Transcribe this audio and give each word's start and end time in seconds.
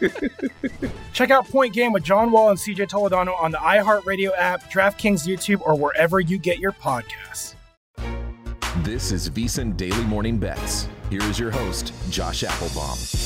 Check 1.12 1.30
out 1.30 1.48
Point 1.48 1.74
Game 1.74 1.92
with 1.92 2.02
John 2.02 2.30
Wall 2.30 2.50
and 2.50 2.58
CJ 2.58 2.88
Toledano 2.88 3.40
on 3.40 3.50
the 3.50 3.58
iHeartRadio 3.58 4.30
app, 4.36 4.70
DraftKings 4.70 5.26
YouTube, 5.26 5.60
or 5.62 5.74
wherever 5.76 6.20
you 6.20 6.38
get 6.38 6.58
your 6.58 6.72
podcasts. 6.72 7.54
This 8.78 9.12
is 9.12 9.28
VSiN 9.30 9.76
Daily 9.76 10.04
Morning 10.04 10.38
Bets. 10.38 10.88
Here 11.10 11.22
is 11.22 11.38
your 11.38 11.50
host, 11.50 11.92
Josh 12.10 12.42
Appelbaum. 12.44 13.18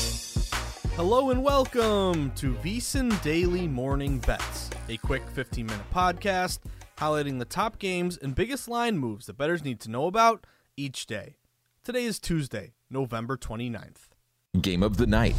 Hello 0.97 1.31
and 1.31 1.43
welcome 1.43 2.31
to 2.33 2.55
VSiN 2.55 3.21
Daily 3.23 3.69
Morning 3.69 4.19
Bets, 4.21 4.71
a 4.89 4.97
quick 4.97 5.23
15 5.31 5.67
minute 5.67 5.91
podcast 5.93 6.61
highlighting 6.99 7.39
the 7.39 7.45
top 7.45 7.79
games 7.79 8.17
and 8.17 8.35
biggest 8.35 8.69
line 8.69 8.99
moves 8.99 9.27
that 9.27 9.37
bettors 9.37 9.65
need 9.65 9.81
to 9.81 9.91
know 9.91 10.07
about 10.07 10.47
each 10.77 11.07
day. 11.07 11.37
Today 11.83 12.05
is 12.05 12.19
Tuesday, 12.19 12.75
November 12.91 13.37
29th. 13.37 14.09
Game 14.61 14.83
of 14.83 14.97
the 14.97 15.07
night. 15.07 15.37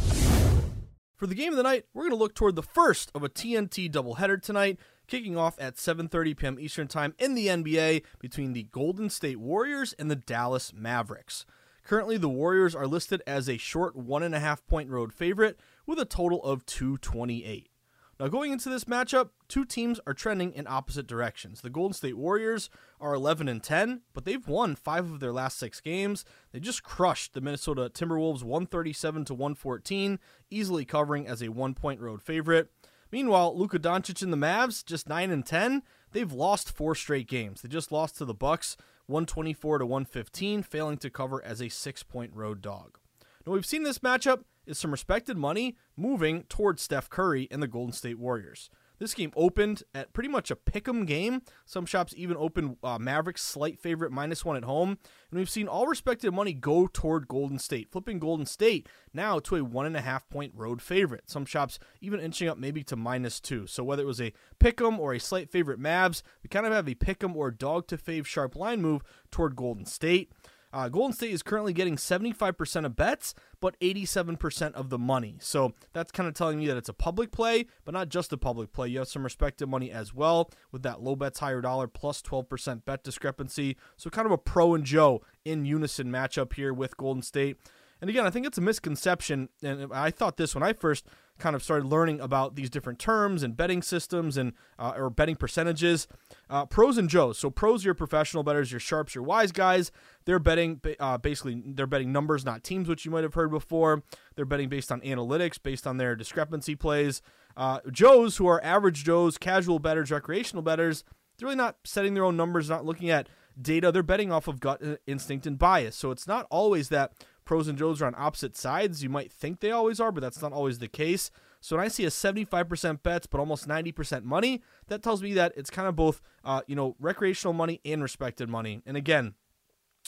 For 1.16 1.26
the 1.26 1.34
game 1.34 1.50
of 1.50 1.56
the 1.56 1.62
night, 1.62 1.86
we're 1.94 2.02
going 2.02 2.10
to 2.10 2.16
look 2.16 2.34
toward 2.34 2.56
the 2.56 2.62
first 2.62 3.10
of 3.14 3.22
a 3.22 3.30
TNT 3.30 3.90
doubleheader 3.90 4.40
tonight, 4.40 4.78
kicking 5.06 5.34
off 5.34 5.56
at 5.58 5.76
7:30 5.76 6.36
p.m. 6.36 6.60
Eastern 6.60 6.88
Time 6.88 7.14
in 7.18 7.34
the 7.34 7.46
NBA 7.46 8.02
between 8.18 8.52
the 8.52 8.64
Golden 8.64 9.08
State 9.08 9.40
Warriors 9.40 9.94
and 9.94 10.10
the 10.10 10.16
Dallas 10.16 10.74
Mavericks. 10.74 11.46
Currently, 11.84 12.18
the 12.18 12.28
Warriors 12.28 12.74
are 12.74 12.86
listed 12.86 13.22
as 13.26 13.48
a 13.48 13.56
short 13.56 13.96
one 13.96 14.22
and 14.22 14.34
a 14.34 14.40
half 14.40 14.66
point 14.66 14.90
road 14.90 15.14
favorite 15.14 15.58
with 15.86 15.98
a 15.98 16.04
total 16.04 16.42
of 16.44 16.66
228. 16.66 17.70
Now, 18.18 18.28
going 18.28 18.50
into 18.50 18.70
this 18.70 18.84
matchup, 18.84 19.28
two 19.46 19.66
teams 19.66 20.00
are 20.06 20.14
trending 20.14 20.54
in 20.54 20.66
opposite 20.66 21.06
directions. 21.06 21.60
The 21.60 21.68
Golden 21.68 21.92
State 21.92 22.16
Warriors 22.16 22.70
are 22.98 23.12
11 23.12 23.46
and 23.46 23.62
10, 23.62 24.00
but 24.14 24.24
they've 24.24 24.46
won 24.48 24.74
five 24.74 25.10
of 25.10 25.20
their 25.20 25.34
last 25.34 25.58
six 25.58 25.82
games. 25.82 26.24
They 26.50 26.58
just 26.58 26.82
crushed 26.82 27.34
the 27.34 27.42
Minnesota 27.42 27.90
Timberwolves 27.92 28.42
137 28.42 29.26
to 29.26 29.34
114, 29.34 30.18
easily 30.50 30.86
covering 30.86 31.26
as 31.26 31.42
a 31.42 31.50
one 31.50 31.74
point 31.74 32.00
road 32.00 32.22
favorite. 32.22 32.70
Meanwhile, 33.12 33.56
Luka 33.56 33.78
Doncic 33.78 34.22
and 34.22 34.32
the 34.32 34.38
Mavs, 34.38 34.82
just 34.82 35.08
9 35.08 35.30
and 35.30 35.44
10, 35.44 35.82
they've 36.12 36.32
lost 36.32 36.72
four 36.72 36.94
straight 36.94 37.28
games. 37.28 37.60
They 37.60 37.68
just 37.68 37.92
lost 37.92 38.16
to 38.16 38.24
the 38.24 38.34
Bucks 38.34 38.78
124 39.06 39.78
to 39.78 39.86
115, 39.86 40.62
failing 40.62 40.96
to 40.98 41.10
cover 41.10 41.44
as 41.44 41.60
a 41.60 41.68
six 41.68 42.02
point 42.02 42.32
road 42.34 42.62
dog. 42.62 42.98
Now, 43.46 43.52
we've 43.52 43.66
seen 43.66 43.82
this 43.82 43.98
matchup 43.98 44.44
is 44.66 44.78
some 44.78 44.90
respected 44.90 45.36
money 45.36 45.76
moving 45.96 46.44
towards 46.44 46.82
Steph 46.82 47.08
Curry 47.08 47.48
and 47.50 47.62
the 47.62 47.68
Golden 47.68 47.92
State 47.92 48.18
Warriors. 48.18 48.70
This 48.98 49.12
game 49.12 49.32
opened 49.36 49.82
at 49.94 50.14
pretty 50.14 50.30
much 50.30 50.50
a 50.50 50.56
pick 50.56 50.88
'em 50.88 51.04
game. 51.04 51.42
Some 51.66 51.84
shops 51.84 52.14
even 52.16 52.36
open 52.38 52.78
uh, 52.82 52.98
Mavericks 52.98 53.42
slight 53.42 53.78
favorite 53.78 54.10
minus 54.10 54.42
one 54.42 54.56
at 54.56 54.64
home, 54.64 54.96
and 55.30 55.38
we've 55.38 55.50
seen 55.50 55.68
all 55.68 55.86
respected 55.86 56.32
money 56.32 56.54
go 56.54 56.86
toward 56.86 57.28
Golden 57.28 57.58
State, 57.58 57.90
flipping 57.90 58.18
Golden 58.18 58.46
State 58.46 58.88
now 59.12 59.38
to 59.40 59.56
a 59.56 59.64
one 59.64 59.84
and 59.84 59.98
a 59.98 60.00
half 60.00 60.26
point 60.30 60.52
road 60.56 60.80
favorite. 60.80 61.28
Some 61.28 61.44
shops 61.44 61.78
even 62.00 62.20
inching 62.20 62.48
up 62.48 62.56
maybe 62.56 62.82
to 62.84 62.96
minus 62.96 63.38
two. 63.38 63.66
So 63.66 63.84
whether 63.84 64.02
it 64.02 64.06
was 64.06 64.20
a 64.20 64.32
pick 64.58 64.80
'em 64.80 64.98
or 64.98 65.12
a 65.12 65.20
slight 65.20 65.50
favorite 65.50 65.78
Mavs, 65.78 66.22
we 66.42 66.48
kind 66.48 66.64
of 66.64 66.72
have 66.72 66.88
a 66.88 66.94
pick 66.94 67.22
'em 67.22 67.36
or 67.36 67.50
dog 67.50 67.88
to 67.88 67.98
fave 67.98 68.24
sharp 68.24 68.56
line 68.56 68.80
move 68.80 69.02
toward 69.30 69.56
Golden 69.56 69.84
State. 69.84 70.32
Uh, 70.72 70.88
Golden 70.88 71.12
State 71.12 71.30
is 71.30 71.42
currently 71.42 71.72
getting 71.72 71.96
75% 71.96 72.84
of 72.84 72.96
bets, 72.96 73.34
but 73.60 73.78
87% 73.80 74.72
of 74.74 74.90
the 74.90 74.98
money. 74.98 75.36
So 75.40 75.72
that's 75.92 76.12
kind 76.12 76.28
of 76.28 76.34
telling 76.34 76.58
me 76.58 76.66
that 76.66 76.76
it's 76.76 76.88
a 76.88 76.94
public 76.94 77.30
play, 77.30 77.66
but 77.84 77.92
not 77.92 78.08
just 78.08 78.32
a 78.32 78.36
public 78.36 78.72
play. 78.72 78.88
You 78.88 78.98
have 78.98 79.08
some 79.08 79.24
respected 79.24 79.68
money 79.68 79.90
as 79.90 80.12
well 80.12 80.50
with 80.72 80.82
that 80.82 81.02
low 81.02 81.16
bets, 81.16 81.38
higher 81.38 81.60
dollar, 81.60 81.86
plus 81.86 82.20
12% 82.22 82.84
bet 82.84 83.02
discrepancy. 83.04 83.76
So 83.96 84.10
kind 84.10 84.26
of 84.26 84.32
a 84.32 84.38
pro 84.38 84.74
and 84.74 84.84
Joe 84.84 85.22
in 85.44 85.64
unison 85.64 86.08
matchup 86.08 86.54
here 86.54 86.74
with 86.74 86.96
Golden 86.96 87.22
State. 87.22 87.56
And 88.00 88.10
again, 88.10 88.26
I 88.26 88.30
think 88.30 88.46
it's 88.46 88.58
a 88.58 88.62
misconception. 88.62 89.48
And 89.62 89.92
I 89.92 90.10
thought 90.10 90.36
this 90.36 90.54
when 90.54 90.62
I 90.62 90.72
first 90.72 91.06
kind 91.38 91.54
of 91.54 91.62
started 91.62 91.86
learning 91.86 92.20
about 92.20 92.56
these 92.56 92.70
different 92.70 92.98
terms 92.98 93.42
and 93.42 93.56
betting 93.56 93.82
systems 93.82 94.36
and 94.36 94.52
uh, 94.78 94.92
or 94.96 95.10
betting 95.10 95.36
percentages. 95.36 96.08
Uh, 96.48 96.66
pros 96.66 96.98
and 96.98 97.08
Joes. 97.08 97.38
So 97.38 97.50
pros, 97.50 97.84
your 97.84 97.94
professional 97.94 98.42
bettors, 98.42 98.70
your 98.70 98.80
sharps, 98.80 99.14
your 99.14 99.24
wise 99.24 99.52
guys. 99.52 99.90
They're 100.24 100.38
betting 100.38 100.80
uh, 100.98 101.18
basically 101.18 101.62
they're 101.64 101.86
betting 101.86 102.12
numbers, 102.12 102.44
not 102.44 102.64
teams, 102.64 102.88
which 102.88 103.04
you 103.04 103.10
might 103.10 103.24
have 103.24 103.34
heard 103.34 103.50
before. 103.50 104.02
They're 104.34 104.44
betting 104.44 104.68
based 104.68 104.92
on 104.92 105.00
analytics, 105.00 105.62
based 105.62 105.86
on 105.86 105.96
their 105.96 106.16
discrepancy 106.16 106.74
plays. 106.74 107.22
Uh, 107.56 107.80
Joes, 107.90 108.36
who 108.36 108.46
are 108.46 108.62
average 108.62 109.04
Joes, 109.04 109.38
casual 109.38 109.78
bettors, 109.78 110.10
recreational 110.10 110.62
bettors, 110.62 111.04
they're 111.38 111.46
really 111.46 111.56
not 111.56 111.76
setting 111.84 112.14
their 112.14 112.24
own 112.24 112.36
numbers, 112.36 112.68
not 112.68 112.84
looking 112.84 113.10
at 113.10 113.28
data. 113.60 113.90
They're 113.90 114.02
betting 114.02 114.32
off 114.32 114.48
of 114.48 114.60
gut 114.60 114.82
uh, 114.82 114.96
instinct 115.06 115.46
and 115.46 115.58
bias. 115.58 115.96
So 115.96 116.10
it's 116.10 116.26
not 116.26 116.46
always 116.50 116.88
that 116.90 117.12
pros 117.46 117.68
and 117.68 117.78
Joes 117.78 118.02
are 118.02 118.06
on 118.06 118.14
opposite 118.18 118.56
sides. 118.56 119.02
You 119.02 119.08
might 119.08 119.32
think 119.32 119.60
they 119.60 119.70
always 119.70 119.98
are, 119.98 120.12
but 120.12 120.20
that's 120.20 120.42
not 120.42 120.52
always 120.52 120.78
the 120.78 120.88
case. 120.88 121.30
So 121.60 121.76
when 121.76 121.84
I 121.84 121.88
see 121.88 122.04
a 122.04 122.10
75% 122.10 123.02
bets 123.02 123.26
but 123.26 123.40
almost 123.40 123.66
90% 123.66 124.24
money, 124.24 124.62
that 124.88 125.02
tells 125.02 125.22
me 125.22 125.32
that 125.34 125.52
it's 125.56 125.70
kind 125.70 125.88
of 125.88 125.96
both, 125.96 126.20
uh, 126.44 126.60
you 126.66 126.76
know, 126.76 126.94
recreational 127.00 127.54
money 127.54 127.80
and 127.84 128.02
respected 128.02 128.50
money. 128.50 128.82
And 128.84 128.96
again, 128.96 129.34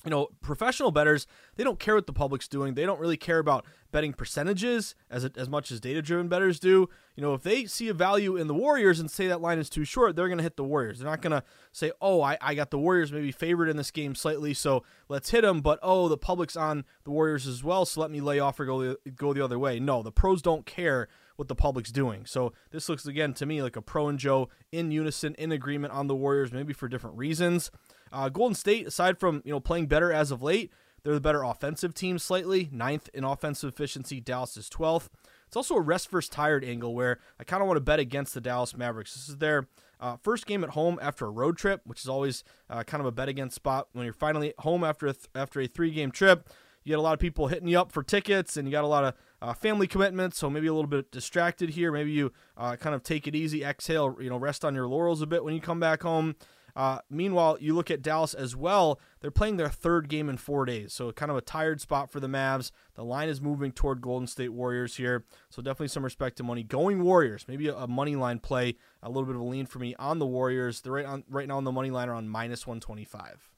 you 0.05 0.11
know, 0.11 0.29
professional 0.41 0.91
bettors, 0.91 1.27
they 1.57 1.65
don't 1.65 1.79
care 1.79 1.95
what 1.97 2.07
the 2.07 2.13
public's 2.13 2.47
doing. 2.47 2.75
They 2.75 2.87
don't 2.87 3.01
really 3.01 3.17
care 3.17 3.39
about 3.39 3.65
betting 3.91 4.13
percentages 4.13 4.95
as 5.11 5.25
as 5.25 5.49
much 5.49 5.73
as 5.73 5.81
data-driven 5.81 6.29
bettors 6.29 6.61
do. 6.61 6.89
You 7.17 7.23
know, 7.23 7.35
if 7.35 7.43
they 7.43 7.65
see 7.65 7.89
a 7.89 7.95
value 7.95 8.37
in 8.37 8.47
the 8.47 8.55
Warriors 8.55 9.01
and 9.01 9.11
say 9.11 9.27
that 9.27 9.41
line 9.41 9.59
is 9.59 9.69
too 9.69 9.85
short, 9.85 10.15
they're 10.15 10.29
going 10.29 10.39
to 10.39 10.45
hit 10.45 10.57
the 10.57 10.65
Warriors. 10.65 10.99
They're 10.99 11.11
not 11.11 11.23
going 11.23 11.33
to 11.33 11.43
say, 11.73 11.91
"Oh, 12.01 12.23
I, 12.23 12.39
I 12.41 12.55
got 12.55 12.71
the 12.71 12.79
Warriors 12.79 13.11
maybe 13.11 13.33
favored 13.33 13.69
in 13.69 13.77
this 13.77 13.91
game 13.91 14.15
slightly, 14.15 14.55
so 14.55 14.85
let's 15.09 15.31
hit 15.31 15.43
them." 15.43 15.61
But 15.61 15.81
oh, 15.83 16.09
the 16.09 16.19
public's 16.19 16.57
on 16.57 16.85
the 17.05 17.11
Warriors 17.11 17.47
as 17.47 17.65
well, 17.65 17.85
so 17.85 18.01
let 18.01 18.11
me 18.11 18.21
lay 18.21 18.39
off 18.39 18.61
or 18.61 18.67
go 18.67 18.97
go 19.17 19.33
the 19.33 19.45
other 19.45 19.59
way. 19.59 19.81
No, 19.81 20.03
the 20.03 20.13
pros 20.13 20.43
don't 20.43 20.65
care 20.65 21.09
what 21.39 21.47
the 21.47 21.55
public's 21.55 21.93
doing. 21.93 22.27
So 22.27 22.53
this 22.73 22.89
looks 22.89 23.07
again 23.07 23.33
to 23.35 23.47
me 23.47 23.63
like 23.63 23.77
a 23.77 23.81
pro 23.81 24.09
and 24.09 24.19
Joe 24.19 24.49
in 24.73 24.91
unison, 24.91 25.37
in 25.37 25.53
agreement 25.53 25.93
on 25.93 26.09
the 26.09 26.17
Warriors, 26.17 26.53
maybe 26.53 26.73
for 26.73 26.89
different 26.89 27.17
reasons. 27.17 27.71
Uh, 28.13 28.29
Golden 28.29 28.57
State, 28.57 28.89
aside 28.89 29.21
from 29.21 29.41
you 29.45 29.53
know 29.53 29.61
playing 29.61 29.87
better 29.87 30.13
as 30.13 30.33
of 30.33 30.43
late, 30.43 30.73
they're 31.05 31.15
the 31.15 31.21
better 31.21 31.45
offensive 31.45 31.95
team 31.95 32.19
slightly, 32.19 32.69
ninth 32.73 33.09
in 33.15 33.23
offensive 33.23 33.73
efficiency. 33.73 34.21
Dallas 34.21 34.57
is 34.57 34.69
12th. 34.69 35.11
It's 35.47 35.57
also 35.57 35.77
a 35.77 35.81
rest 35.81 36.11
versus 36.11 36.29
tired 36.29 36.65
angle 36.65 36.93
where 36.93 37.21
I 37.39 37.45
kind 37.45 37.63
of 37.63 37.69
want 37.69 37.77
to 37.77 37.83
bet 37.83 38.01
against 38.01 38.35
the 38.35 38.41
Dallas 38.41 38.77
Mavericks. 38.77 39.15
This 39.15 39.29
is 39.29 39.37
their 39.37 39.69
uh, 40.01 40.17
first 40.17 40.45
game 40.45 40.65
at 40.65 40.71
home 40.71 40.99
after 41.01 41.25
a 41.25 41.31
road 41.31 41.57
trip, 41.57 41.83
which 41.85 42.01
is 42.01 42.09
always 42.09 42.43
uh, 42.69 42.83
kind 42.83 43.01
of 43.01 43.07
a 43.07 43.13
bet 43.13 43.29
against 43.29 43.55
spot 43.55 43.87
when 43.93 44.05
you're 44.05 44.13
finally 44.13 44.55
home 44.59 44.83
after 44.83 45.07
a 45.07 45.13
th- 45.13 45.27
after 45.37 45.61
a 45.61 45.69
three 45.69 45.93
game 45.93 46.11
trip. 46.11 46.49
You 46.89 46.95
got 46.95 47.01
a 47.01 47.03
lot 47.03 47.13
of 47.13 47.21
people 47.21 47.49
hitting 47.49 47.69
you 47.69 47.79
up 47.79 47.93
for 47.93 48.03
tickets, 48.03 48.57
and 48.57 48.67
you 48.67 48.73
got 48.73 48.83
a 48.83 48.87
lot 48.87 49.05
of 49.05 49.15
uh, 49.43 49.53
family 49.53 49.87
commitments, 49.87 50.39
so 50.39 50.49
maybe 50.49 50.69
a 50.69 50.73
little 50.73 50.89
bit 50.89 51.13
distracted 51.13 51.69
here. 51.69 51.93
Maybe 51.93 52.13
you 52.13 52.33
uh, 52.57 52.77
kind 52.77 52.95
of 52.95 53.03
take 53.03 53.27
it 53.27 53.35
easy, 53.35 53.63
exhale, 53.63 54.17
you 54.19 54.31
know, 54.31 54.39
rest 54.39 54.65
on 54.65 54.75
your 54.75 54.89
laurels 54.89 55.21
a 55.21 55.27
bit 55.27 55.45
when 55.45 55.53
you 55.53 55.61
come 55.61 55.79
back 55.79 56.03
home. 56.03 56.35
Uh, 56.75 57.01
meanwhile, 57.11 57.59
you 57.61 57.75
look 57.75 57.91
at 57.91 58.01
Dallas 58.01 58.33
as 58.33 58.57
well. 58.57 58.99
They're 59.21 59.31
playing 59.31 59.59
their 59.59 59.69
third 59.69 60.09
game 60.09 60.31
in 60.31 60.39
four 60.39 60.65
days, 60.65 60.95
so 60.95 61.13
kind 61.13 61.31
of 61.31 61.37
a 61.37 61.43
tired 61.43 61.83
spot 61.83 62.11
for 62.11 62.21
the 62.21 62.27
Mavs. 62.27 62.71
The 62.95 63.05
line 63.05 63.29
is 63.29 63.43
moving 63.43 63.71
toward 63.71 64.01
Golden 64.01 64.27
State 64.27 64.55
Warriors 64.55 64.97
here, 64.97 65.27
so 65.51 65.61
definitely 65.61 65.89
some 65.89 66.05
respect 66.05 66.39
to 66.39 66.43
money. 66.43 66.63
Going 66.63 67.03
Warriors, 67.03 67.45
maybe 67.47 67.69
a, 67.69 67.77
a 67.77 67.87
money 67.87 68.17
line 68.17 68.39
play, 68.39 68.77
a 69.03 69.11
little 69.11 69.27
bit 69.27 69.35
of 69.35 69.43
a 69.43 69.45
lean 69.45 69.67
for 69.67 69.79
me 69.79 69.95
on 69.99 70.21
the 70.21 70.27
Warriors. 70.27 70.81
They're 70.81 70.93
right 70.93 71.05
on 71.05 71.25
right 71.29 71.49
now 71.49 71.59
on 71.59 71.65
the 71.65 71.73
money 71.73 71.91
line 71.91 72.09
are 72.09 72.15
on 72.15 72.31
minus 72.31 72.67
one 72.67 72.81
twenty 72.81 73.05
five. 73.05 73.51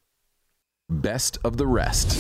Best 0.88 1.38
of 1.44 1.58
the 1.58 1.68
rest. 1.68 2.18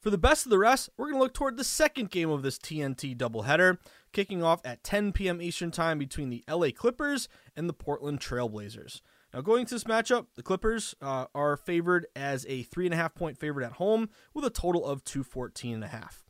For 0.00 0.08
the 0.08 0.16
best 0.16 0.46
of 0.46 0.50
the 0.50 0.58
rest, 0.58 0.88
we're 0.96 1.06
going 1.06 1.16
to 1.16 1.22
look 1.22 1.34
toward 1.34 1.58
the 1.58 1.64
second 1.64 2.10
game 2.10 2.30
of 2.30 2.42
this 2.42 2.56
TNT 2.56 3.14
doubleheader, 3.14 3.76
kicking 4.14 4.42
off 4.42 4.62
at 4.64 4.82
10 4.82 5.12
p.m. 5.12 5.42
Eastern 5.42 5.70
Time 5.70 5.98
between 5.98 6.30
the 6.30 6.42
LA 6.48 6.68
Clippers 6.74 7.28
and 7.54 7.68
the 7.68 7.74
Portland 7.74 8.18
Trailblazers. 8.18 9.02
Now, 9.34 9.42
going 9.42 9.66
to 9.66 9.74
this 9.74 9.84
matchup, 9.84 10.28
the 10.36 10.42
Clippers 10.42 10.94
uh, 11.02 11.26
are 11.34 11.54
favored 11.54 12.06
as 12.16 12.46
a 12.48 12.62
three 12.62 12.86
and 12.86 12.94
a 12.94 12.96
half 12.96 13.14
point 13.14 13.36
favorite 13.36 13.66
at 13.66 13.72
home 13.72 14.08
with 14.32 14.46
a 14.46 14.50
total 14.50 14.86
of 14.86 15.04
214 15.04 15.74
and 15.74 15.84
a 15.84 15.88
half. 15.88 16.24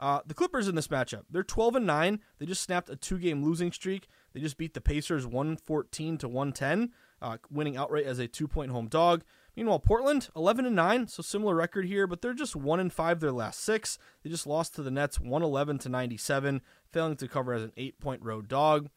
Uh, 0.00 0.18
the 0.26 0.34
Clippers 0.34 0.66
in 0.66 0.74
this 0.74 0.88
matchup, 0.88 1.22
they're 1.30 1.44
12 1.44 1.76
and 1.76 1.86
9. 1.86 2.18
They 2.40 2.46
just 2.46 2.62
snapped 2.62 2.90
a 2.90 2.96
two 2.96 3.18
game 3.18 3.44
losing 3.44 3.70
streak. 3.70 4.08
They 4.32 4.40
just 4.40 4.56
beat 4.56 4.74
the 4.74 4.80
Pacers 4.80 5.28
114 5.28 6.18
to 6.18 6.28
110, 6.28 6.90
uh, 7.22 7.36
winning 7.52 7.76
outright 7.76 8.04
as 8.04 8.18
a 8.18 8.26
two 8.26 8.48
point 8.48 8.72
home 8.72 8.88
dog. 8.88 9.22
Meanwhile, 9.56 9.80
Portland 9.80 10.28
11 10.34 10.66
and 10.66 10.76
9, 10.76 11.08
so 11.08 11.22
similar 11.22 11.54
record 11.54 11.84
here, 11.84 12.06
but 12.06 12.22
they're 12.22 12.32
just 12.32 12.56
1 12.56 12.80
and 12.80 12.92
5 12.92 13.20
their 13.20 13.32
last 13.32 13.60
6. 13.60 13.98
They 14.22 14.30
just 14.30 14.46
lost 14.46 14.74
to 14.74 14.82
the 14.82 14.90
Nets 14.90 15.20
111 15.20 15.78
to 15.80 15.88
97, 15.88 16.62
failing 16.90 17.16
to 17.16 17.28
cover 17.28 17.52
as 17.52 17.62
an 17.62 17.72
8-point 17.76 18.22
road 18.22 18.48
dog. 18.48 18.88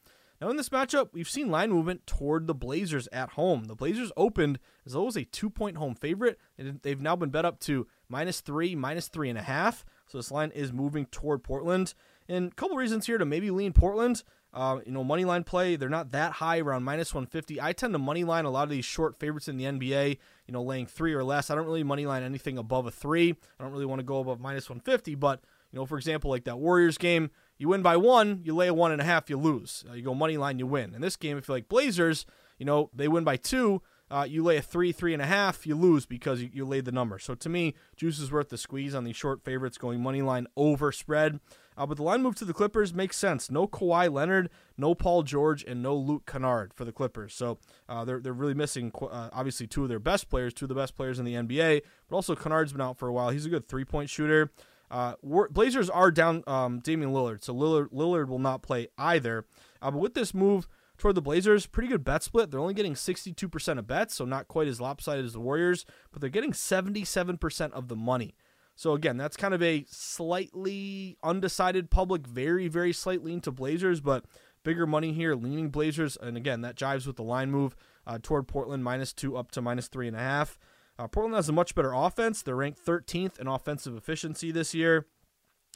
Now, 0.42 0.50
in 0.50 0.58
this 0.58 0.70
matchup, 0.70 1.10
we've 1.14 1.30
seen 1.30 1.50
line 1.50 1.72
movement 1.72 2.06
toward 2.06 2.48
the 2.48 2.54
Blazers 2.54 3.08
at 3.14 3.32
home. 3.32 3.66
The 3.66 3.76
Blazers 3.76 4.12
opened 4.18 4.60
as 4.86 4.94
though 4.94 5.08
a 5.08 5.24
two 5.24 5.50
point 5.50 5.78
home 5.78 5.96
favorite, 5.96 6.38
and 6.58 6.80
they've 6.82 7.02
now 7.02 7.16
been 7.16 7.30
bet 7.30 7.46
up 7.46 7.60
to 7.62 7.88
minus 8.10 8.42
three, 8.42 8.76
minus 8.76 9.08
three 9.08 9.30
and 9.30 9.40
a 9.40 9.44
half. 9.44 9.86
So 10.08 10.18
this 10.18 10.32
line 10.32 10.52
is 10.52 10.74
moving 10.74 11.06
toward 11.06 11.44
Portland. 11.44 11.94
And 12.28 12.52
a 12.52 12.56
couple 12.56 12.76
reasons 12.76 13.06
here 13.06 13.18
to 13.18 13.26
maybe 13.26 13.50
lean 13.50 13.72
Portland. 13.72 14.24
Uh, 14.56 14.80
you 14.86 14.92
know, 14.94 15.04
money 15.04 15.26
line 15.26 15.44
play, 15.44 15.76
they're 15.76 15.90
not 15.90 16.12
that 16.12 16.32
high, 16.32 16.60
around 16.60 16.84
minus 16.84 17.14
150. 17.14 17.60
I 17.60 17.74
tend 17.74 17.94
to 17.94 18.00
money 18.00 18.24
line 18.24 18.46
a 18.46 18.50
lot 18.50 18.64
of 18.64 18.70
these 18.70 18.86
short 18.86 19.20
favorites 19.20 19.50
in 19.50 19.58
the 19.58 19.66
NBA, 19.66 20.18
you 20.48 20.54
know, 20.54 20.64
laying 20.64 20.86
three 20.86 21.14
or 21.14 21.26
less. 21.26 21.50
I 21.50 21.56
don't 21.56 21.66
really 21.66 21.84
money 21.84 22.06
line 22.06 22.24
anything 22.24 22.58
above 22.58 22.86
a 22.86 22.92
three. 22.92 23.36
I 23.60 23.64
don't 23.64 23.74
really 23.74 23.86
want 23.86 24.00
to 24.00 24.06
go 24.06 24.20
above 24.20 24.40
minus 24.40 24.70
150, 24.70 25.16
but, 25.16 25.42
you 25.74 25.80
know, 25.80 25.86
for 25.86 25.98
example, 25.98 26.32
like 26.32 26.46
that 26.46 26.58
Warriors 26.58 26.98
game, 26.98 27.32
you 27.58 27.68
win 27.68 27.82
by 27.82 27.98
one, 27.98 28.42
you 28.46 28.56
lay 28.56 28.68
a 28.68 28.74
one 28.74 28.94
and 28.94 29.02
a 29.02 29.06
half, 29.06 29.30
you 29.30 29.38
lose. 29.38 29.84
Uh, 29.90 29.94
you 29.94 30.02
go 30.02 30.16
money 30.16 30.38
line, 30.38 30.58
you 30.58 30.68
win. 30.68 30.96
In 30.96 31.02
this 31.02 31.18
game, 31.18 31.38
if 31.38 31.50
you 31.50 31.54
like 31.54 31.68
Blazers, 31.68 32.26
you 32.58 32.66
know 32.66 32.90
they 32.94 33.10
win 33.10 33.26
by 33.26 33.36
two. 33.36 33.82
Uh, 34.10 34.26
you 34.30 34.44
lay 34.44 34.58
a 34.58 34.62
three, 34.62 34.92
three 34.92 35.14
and 35.14 35.22
a 35.22 35.26
half, 35.26 35.66
you 35.66 35.76
lose 35.76 36.06
because 36.06 36.42
you, 36.42 36.50
you 36.54 36.64
laid 36.64 36.86
the 36.86 36.92
number. 36.92 37.18
So 37.18 37.34
to 37.34 37.50
me, 37.50 37.74
juice 37.96 38.20
is 38.20 38.32
worth 38.32 38.50
the 38.50 38.58
squeeze 38.58 38.94
on 38.94 39.04
these 39.04 39.16
short 39.16 39.44
favorites 39.44 39.80
going 39.80 40.02
money 40.02 40.22
line 40.22 40.46
over 40.56 40.92
spread. 40.92 41.40
Uh, 41.78 41.86
but 41.86 41.98
the 41.98 42.04
line 42.04 42.22
move 42.22 42.36
to 42.36 42.46
the 42.46 42.54
Clippers 42.54 42.94
makes 42.94 43.18
sense. 43.18 43.52
No 43.52 43.68
Kawhi 43.68 44.12
Leonard, 44.12 44.50
no 44.78 44.96
Paul 44.96 45.24
George, 45.24 45.64
and 45.64 45.82
no 45.82 45.96
Luke 45.96 46.26
Kennard 46.26 46.74
for 46.74 46.86
the 46.86 46.92
Clippers. 46.92 47.34
So 47.34 47.58
uh, 47.90 48.06
they're 48.06 48.20
they're 48.20 48.34
really 48.34 48.54
missing 48.54 48.92
uh, 49.02 49.30
obviously 49.34 49.68
two 49.68 49.84
of 49.84 49.90
their 49.90 50.00
best 50.00 50.30
players, 50.30 50.54
two 50.54 50.66
of 50.66 50.70
the 50.70 50.76
best 50.76 50.96
players 50.96 51.20
in 51.20 51.26
the 51.26 51.34
NBA. 51.34 51.82
But 52.10 52.16
also 52.16 52.36
Kennard's 52.36 52.72
been 52.72 52.82
out 52.82 52.98
for 52.98 53.08
a 53.08 53.14
while. 53.14 53.30
He's 53.30 53.46
a 53.46 53.50
good 53.50 53.68
three 53.68 53.86
point 53.86 54.10
shooter. 54.10 54.52
Uh, 54.92 55.16
Blazers 55.24 55.90
are 55.90 56.12
down 56.12 56.44
um, 56.48 56.80
Damian 56.80 57.12
Lillard, 57.12 57.44
so 57.44 57.54
Lillard, 57.54 57.92
Lillard 57.92 58.28
will 58.28 58.40
not 58.40 58.62
play 58.62 58.88
either. 58.98 59.46
Uh, 59.82 59.92
but 59.92 60.00
with 60.00 60.14
this 60.14 60.34
move 60.34 60.68
toward 60.98 61.16
the 61.16 61.22
Blazers, 61.22 61.66
pretty 61.66 61.90
good 61.90 62.04
bet 62.04 62.24
split. 62.24 62.52
They're 62.52 62.60
only 62.60 62.74
getting 62.74 62.94
62% 62.94 63.80
of 63.80 63.88
bets, 63.88 64.16
so 64.16 64.26
not 64.26 64.48
quite 64.48 64.68
as 64.68 64.80
lopsided 64.80 65.26
as 65.26 65.34
the 65.34 65.40
Warriors, 65.40 65.86
but 66.12 66.22
they're 66.22 66.30
getting 66.30 66.52
77% 66.52 67.72
of 67.72 67.88
the 67.88 67.96
money. 67.96 68.36
So 68.76 68.94
again, 68.94 69.18
that's 69.18 69.38
kind 69.38 69.54
of 69.54 69.64
a 69.64 69.86
slightly 69.90 71.18
undecided 71.24 71.90
public, 71.90 72.28
very, 72.28 72.68
very 72.68 72.92
slight 72.92 73.24
lean 73.24 73.42
to 73.42 73.52
Blazers, 73.52 74.02
but 74.02 74.26
bigger 74.64 74.86
money 74.86 75.14
here, 75.14 75.36
leaning 75.36 75.70
Blazers. 75.70 76.18
And 76.18 76.36
again, 76.36 76.62
that 76.62 76.76
jives 76.76 77.08
with 77.08 77.16
the 77.16 77.24
line 77.24 77.52
move 77.52 77.76
uh, 78.06 78.20
toward 78.22 78.48
Portland, 78.48 78.84
minus 78.84 79.14
two 79.14 79.38
up 79.38 79.52
to 79.52 79.62
minus 79.62 79.88
three 79.88 80.08
and 80.08 80.18
a 80.18 80.20
half. 80.20 80.60
Uh, 81.00 81.08
Portland 81.08 81.36
has 81.36 81.50
a 81.50 81.54
much 81.54 81.76
better 81.76 81.94
offense. 81.94 82.42
They're 82.42 82.56
ranked 82.56 82.86
13th 82.86 83.40
in 83.40 83.48
offensive 83.48 83.96
efficiency 83.96 84.52
this 84.52 84.74
year. 84.74 85.08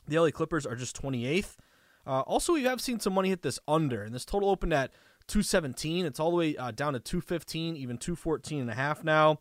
The 0.08 0.20
LA 0.20 0.32
Clippers 0.32 0.66
are 0.66 0.76
just 0.76 1.02
28th. 1.02 1.56
Uh, 2.06 2.22
also, 2.22 2.54
we 2.54 2.64
have 2.64 2.82
seen 2.82 3.00
some 3.00 3.14
money 3.14 3.30
hit 3.30 3.44
this 3.44 3.60
under, 3.68 4.02
and 4.02 4.16
this 4.16 4.26
total 4.26 4.50
opened 4.50 4.74
at 4.74 4.92
217. 5.28 6.06
It's 6.06 6.20
all 6.20 6.32
the 6.32 6.38
way 6.38 6.58
uh, 6.58 6.72
down 6.72 6.94
to 6.94 7.00
215, 7.00 7.76
even 7.76 7.98
214 7.98 8.62
and 8.62 8.70
a 8.70 8.74
half 8.74 9.04
now. 9.04 9.40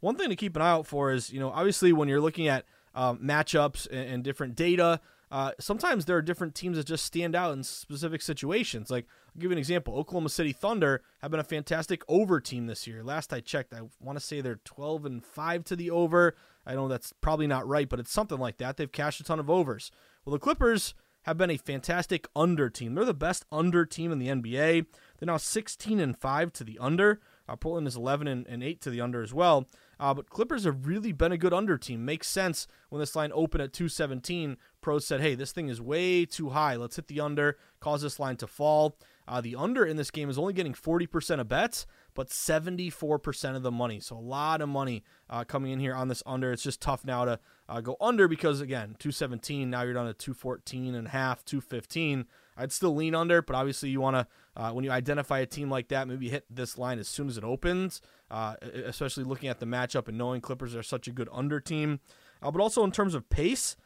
One 0.00 0.16
thing 0.16 0.28
to 0.28 0.36
keep 0.36 0.56
an 0.56 0.62
eye 0.62 0.70
out 0.70 0.86
for 0.86 1.12
is, 1.12 1.32
you 1.32 1.40
know, 1.40 1.50
obviously 1.50 1.92
when 1.92 2.08
you're 2.08 2.20
looking 2.20 2.48
at 2.48 2.64
um, 2.94 3.18
matchups 3.18 3.86
and, 3.90 4.08
and, 4.08 4.24
different 4.24 4.56
data, 4.56 5.00
uh, 5.30 5.52
sometimes 5.60 6.04
there 6.04 6.16
are 6.16 6.22
different 6.22 6.54
teams 6.54 6.76
that 6.76 6.86
just 6.86 7.04
stand 7.04 7.36
out 7.36 7.52
in 7.52 7.62
specific 7.62 8.20
situations. 8.20 8.90
Like, 8.90 9.06
I'll 9.28 9.40
give 9.40 9.50
you 9.50 9.52
an 9.52 9.58
example. 9.58 9.94
Oklahoma 9.94 10.28
City 10.28 10.52
Thunder 10.52 11.02
have 11.22 11.30
been 11.30 11.38
a 11.40 11.44
fantastic 11.44 12.02
over 12.08 12.40
team 12.40 12.66
this 12.66 12.86
year. 12.86 13.04
Last 13.04 13.32
I 13.32 13.40
checked, 13.40 13.72
I 13.72 13.82
want 14.00 14.18
to 14.18 14.24
say 14.24 14.40
they're 14.40 14.60
12 14.64 15.06
and 15.06 15.24
5 15.24 15.64
to 15.64 15.76
the 15.76 15.90
over. 15.90 16.34
I 16.66 16.74
know 16.74 16.88
that's 16.88 17.12
probably 17.20 17.46
not 17.46 17.66
right, 17.66 17.88
but 17.88 18.00
it's 18.00 18.12
something 18.12 18.38
like 18.38 18.58
that. 18.58 18.76
They've 18.76 18.90
cashed 18.90 19.20
a 19.20 19.24
ton 19.24 19.38
of 19.38 19.48
overs. 19.48 19.92
Well, 20.24 20.32
the 20.32 20.40
Clippers 20.40 20.94
have 21.22 21.36
been 21.36 21.50
a 21.50 21.56
fantastic 21.56 22.26
under 22.34 22.68
team. 22.68 22.94
They're 22.94 23.04
the 23.04 23.14
best 23.14 23.44
under 23.52 23.84
team 23.84 24.10
in 24.10 24.18
the 24.18 24.28
NBA. 24.28 24.86
They're 25.18 25.26
now 25.26 25.36
16 25.36 26.00
and 26.00 26.16
5 26.16 26.52
to 26.54 26.64
the 26.64 26.78
under. 26.80 27.20
Uh, 27.48 27.56
Portland 27.56 27.86
is 27.86 27.96
11 27.96 28.26
and, 28.26 28.46
and 28.46 28.62
8 28.62 28.80
to 28.82 28.90
the 28.90 29.00
under 29.00 29.22
as 29.22 29.34
well. 29.34 29.66
Uh, 30.00 30.14
but 30.14 30.30
Clippers 30.30 30.64
have 30.64 30.86
really 30.86 31.12
been 31.12 31.30
a 31.30 31.36
good 31.36 31.52
under 31.52 31.76
team. 31.76 32.06
Makes 32.06 32.28
sense 32.28 32.66
when 32.88 33.00
this 33.00 33.14
line 33.14 33.30
opened 33.34 33.62
at 33.62 33.74
217. 33.74 34.56
Pros 34.80 35.06
said, 35.06 35.20
hey, 35.20 35.34
this 35.34 35.52
thing 35.52 35.68
is 35.68 35.78
way 35.78 36.24
too 36.24 36.48
high. 36.48 36.74
Let's 36.74 36.96
hit 36.96 37.08
the 37.08 37.20
under, 37.20 37.58
cause 37.80 38.00
this 38.00 38.18
line 38.18 38.36
to 38.36 38.46
fall. 38.46 38.96
Uh, 39.28 39.42
the 39.42 39.54
under 39.54 39.84
in 39.84 39.98
this 39.98 40.10
game 40.10 40.30
is 40.30 40.38
only 40.38 40.54
getting 40.54 40.72
40% 40.72 41.38
of 41.38 41.48
bets, 41.48 41.86
but 42.14 42.30
74% 42.30 43.54
of 43.54 43.62
the 43.62 43.70
money. 43.70 44.00
So 44.00 44.16
a 44.16 44.18
lot 44.18 44.62
of 44.62 44.70
money 44.70 45.04
uh, 45.28 45.44
coming 45.44 45.70
in 45.70 45.80
here 45.80 45.94
on 45.94 46.08
this 46.08 46.22
under. 46.24 46.50
It's 46.50 46.62
just 46.62 46.80
tough 46.80 47.04
now 47.04 47.26
to 47.26 47.38
uh, 47.68 47.82
go 47.82 47.98
under 48.00 48.26
because, 48.26 48.62
again, 48.62 48.96
217, 48.98 49.68
now 49.68 49.82
you're 49.82 49.92
down 49.92 50.06
to 50.06 50.14
214 50.14 50.94
and 50.94 51.06
a 51.08 51.10
half, 51.10 51.44
215. 51.44 52.24
I'd 52.56 52.72
still 52.72 52.94
lean 52.94 53.14
under, 53.14 53.42
but 53.42 53.56
obviously 53.56 53.90
you 53.90 54.00
want 54.00 54.16
to, 54.16 54.26
uh, 54.56 54.72
when 54.72 54.84
you 54.84 54.90
identify 54.90 55.38
a 55.38 55.46
team 55.46 55.70
like 55.70 55.88
that, 55.88 56.08
maybe 56.08 56.28
hit 56.28 56.44
this 56.50 56.76
line 56.76 56.98
as 56.98 57.08
soon 57.08 57.28
as 57.28 57.38
it 57.38 57.44
opens, 57.44 58.00
uh, 58.30 58.56
especially 58.84 59.24
looking 59.24 59.48
at 59.48 59.60
the 59.60 59.66
matchup 59.66 60.08
and 60.08 60.18
knowing 60.18 60.40
Clippers 60.40 60.74
are 60.74 60.82
such 60.82 61.08
a 61.08 61.12
good 61.12 61.28
under 61.32 61.60
team. 61.60 62.00
Uh, 62.42 62.50
but 62.50 62.60
also 62.60 62.84
in 62.84 62.90
terms 62.90 63.14
of 63.14 63.28
pace, 63.30 63.76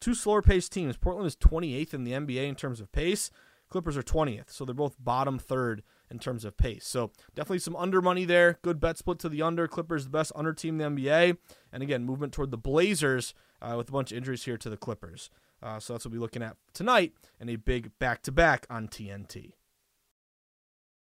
two 0.00 0.14
slower 0.14 0.42
paced 0.42 0.72
teams. 0.72 0.96
Portland 0.96 1.26
is 1.26 1.36
28th 1.36 1.94
in 1.94 2.04
the 2.04 2.12
NBA 2.12 2.48
in 2.48 2.54
terms 2.54 2.80
of 2.80 2.90
pace. 2.92 3.30
Clippers 3.70 3.96
are 3.96 4.02
20th, 4.02 4.50
so 4.50 4.64
they're 4.64 4.74
both 4.74 4.94
bottom 5.02 5.38
third 5.38 5.82
in 6.10 6.18
terms 6.18 6.44
of 6.44 6.56
pace. 6.56 6.86
So 6.86 7.10
definitely 7.34 7.58
some 7.58 7.74
under 7.76 8.00
money 8.00 8.24
there. 8.24 8.58
Good 8.62 8.78
bet 8.78 8.98
split 8.98 9.18
to 9.20 9.28
the 9.28 9.42
under. 9.42 9.66
Clippers 9.66 10.04
the 10.04 10.10
best 10.10 10.32
under 10.36 10.52
team 10.52 10.80
in 10.80 10.94
the 10.94 11.02
NBA, 11.02 11.38
and 11.72 11.82
again 11.82 12.04
movement 12.04 12.32
toward 12.32 12.50
the 12.50 12.58
Blazers 12.58 13.34
uh, 13.60 13.74
with 13.76 13.88
a 13.88 13.92
bunch 13.92 14.12
of 14.12 14.18
injuries 14.18 14.44
here 14.44 14.58
to 14.58 14.70
the 14.70 14.76
Clippers. 14.76 15.30
Uh, 15.64 15.80
so 15.80 15.94
that's 15.94 16.04
what 16.04 16.12
we'll 16.12 16.20
be 16.20 16.22
looking 16.22 16.42
at 16.42 16.56
tonight 16.74 17.14
and 17.40 17.48
a 17.48 17.56
big 17.56 17.90
back 17.98 18.22
to 18.22 18.30
back 18.30 18.66
on 18.68 18.86
TNT. 18.86 19.52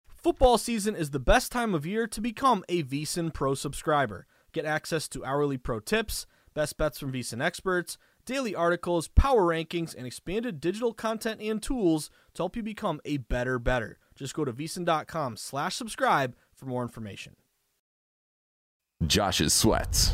Football 0.07 0.57
season 0.57 0.95
is 0.95 1.11
the 1.11 1.19
best 1.19 1.51
time 1.51 1.75
of 1.75 1.85
year 1.85 2.07
to 2.07 2.19
become 2.19 2.65
a 2.67 2.81
VSiN 2.83 3.31
Pro 3.31 3.53
subscriber. 3.53 4.25
Get 4.51 4.65
access 4.65 5.07
to 5.09 5.23
hourly 5.23 5.57
pro 5.57 5.79
tips, 5.79 6.25
best 6.55 6.75
bets 6.77 6.99
from 6.99 7.13
VSiN 7.13 7.41
experts, 7.41 7.99
daily 8.25 8.55
articles, 8.55 9.07
power 9.09 9.43
rankings, 9.43 9.95
and 9.95 10.07
expanded 10.07 10.59
digital 10.59 10.91
content 10.91 11.39
and 11.39 11.61
tools 11.61 12.09
to 12.33 12.41
help 12.41 12.55
you 12.55 12.63
become 12.63 12.99
a 13.05 13.17
better 13.17 13.59
better. 13.59 13.99
Just 14.15 14.33
go 14.33 14.43
to 14.43 14.51
VSiN.com 14.51 15.37
slash 15.37 15.75
subscribe 15.75 16.35
for 16.53 16.65
more 16.65 16.81
information. 16.81 17.35
Josh's 19.05 19.53
Sweats. 19.53 20.11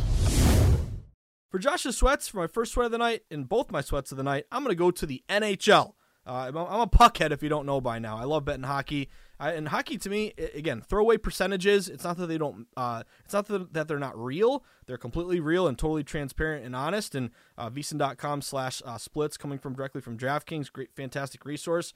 For 1.54 1.60
Josh's 1.60 1.96
sweats, 1.96 2.28
for 2.28 2.38
my 2.38 2.48
first 2.48 2.72
sweat 2.72 2.88
of 2.88 2.92
the 2.92 2.98
night 2.98 3.26
and 3.30 3.48
both 3.48 3.72
my 3.72 3.82
sweats 3.82 4.12
of 4.12 4.18
the 4.18 4.24
night, 4.24 4.48
I'm 4.52 4.64
going 4.64 4.76
to 4.76 4.76
go 4.76 4.90
to 4.90 5.06
the 5.06 5.24
NHL. 5.30 5.94
Uh, 6.26 6.52
I'm 6.52 6.56
a 6.58 6.88
puckhead 6.88 7.30
if 7.30 7.44
you 7.44 7.50
don't 7.50 7.68
know 7.68 7.80
by 7.80 8.00
now. 8.00 8.18
I 8.18 8.24
love 8.24 8.44
betting 8.44 8.64
hockey. 8.64 9.08
I, 9.40 9.52
and 9.52 9.68
hockey 9.68 10.00
to 10.00 10.10
me, 10.10 10.34
again, 10.56 10.82
throwaway 10.82 11.18
percentages. 11.18 11.90
It's 11.90 12.04
not 12.04 12.18
that 12.18 12.26
they 12.26 12.40
don't. 12.40 12.66
Uh, 12.76 13.04
it's 13.24 13.36
not 13.36 13.46
that 13.50 13.88
they're 13.88 14.00
not 14.00 14.18
real. 14.18 14.64
They're 14.88 14.98
completely 14.98 15.40
real 15.40 15.68
and 15.68 15.78
totally 15.78 16.04
transparent 16.04 16.66
and 16.66 16.76
honest. 16.76 17.14
And 17.14 17.30
uh, 17.56 17.70
slash 18.42 18.82
uh, 18.84 18.98
splits 18.98 19.38
coming 19.38 19.60
from 19.60 19.76
directly 19.76 20.02
from 20.02 20.18
DraftKings, 20.18 20.72
great, 20.72 20.96
fantastic 20.96 21.46
resource 21.46 21.94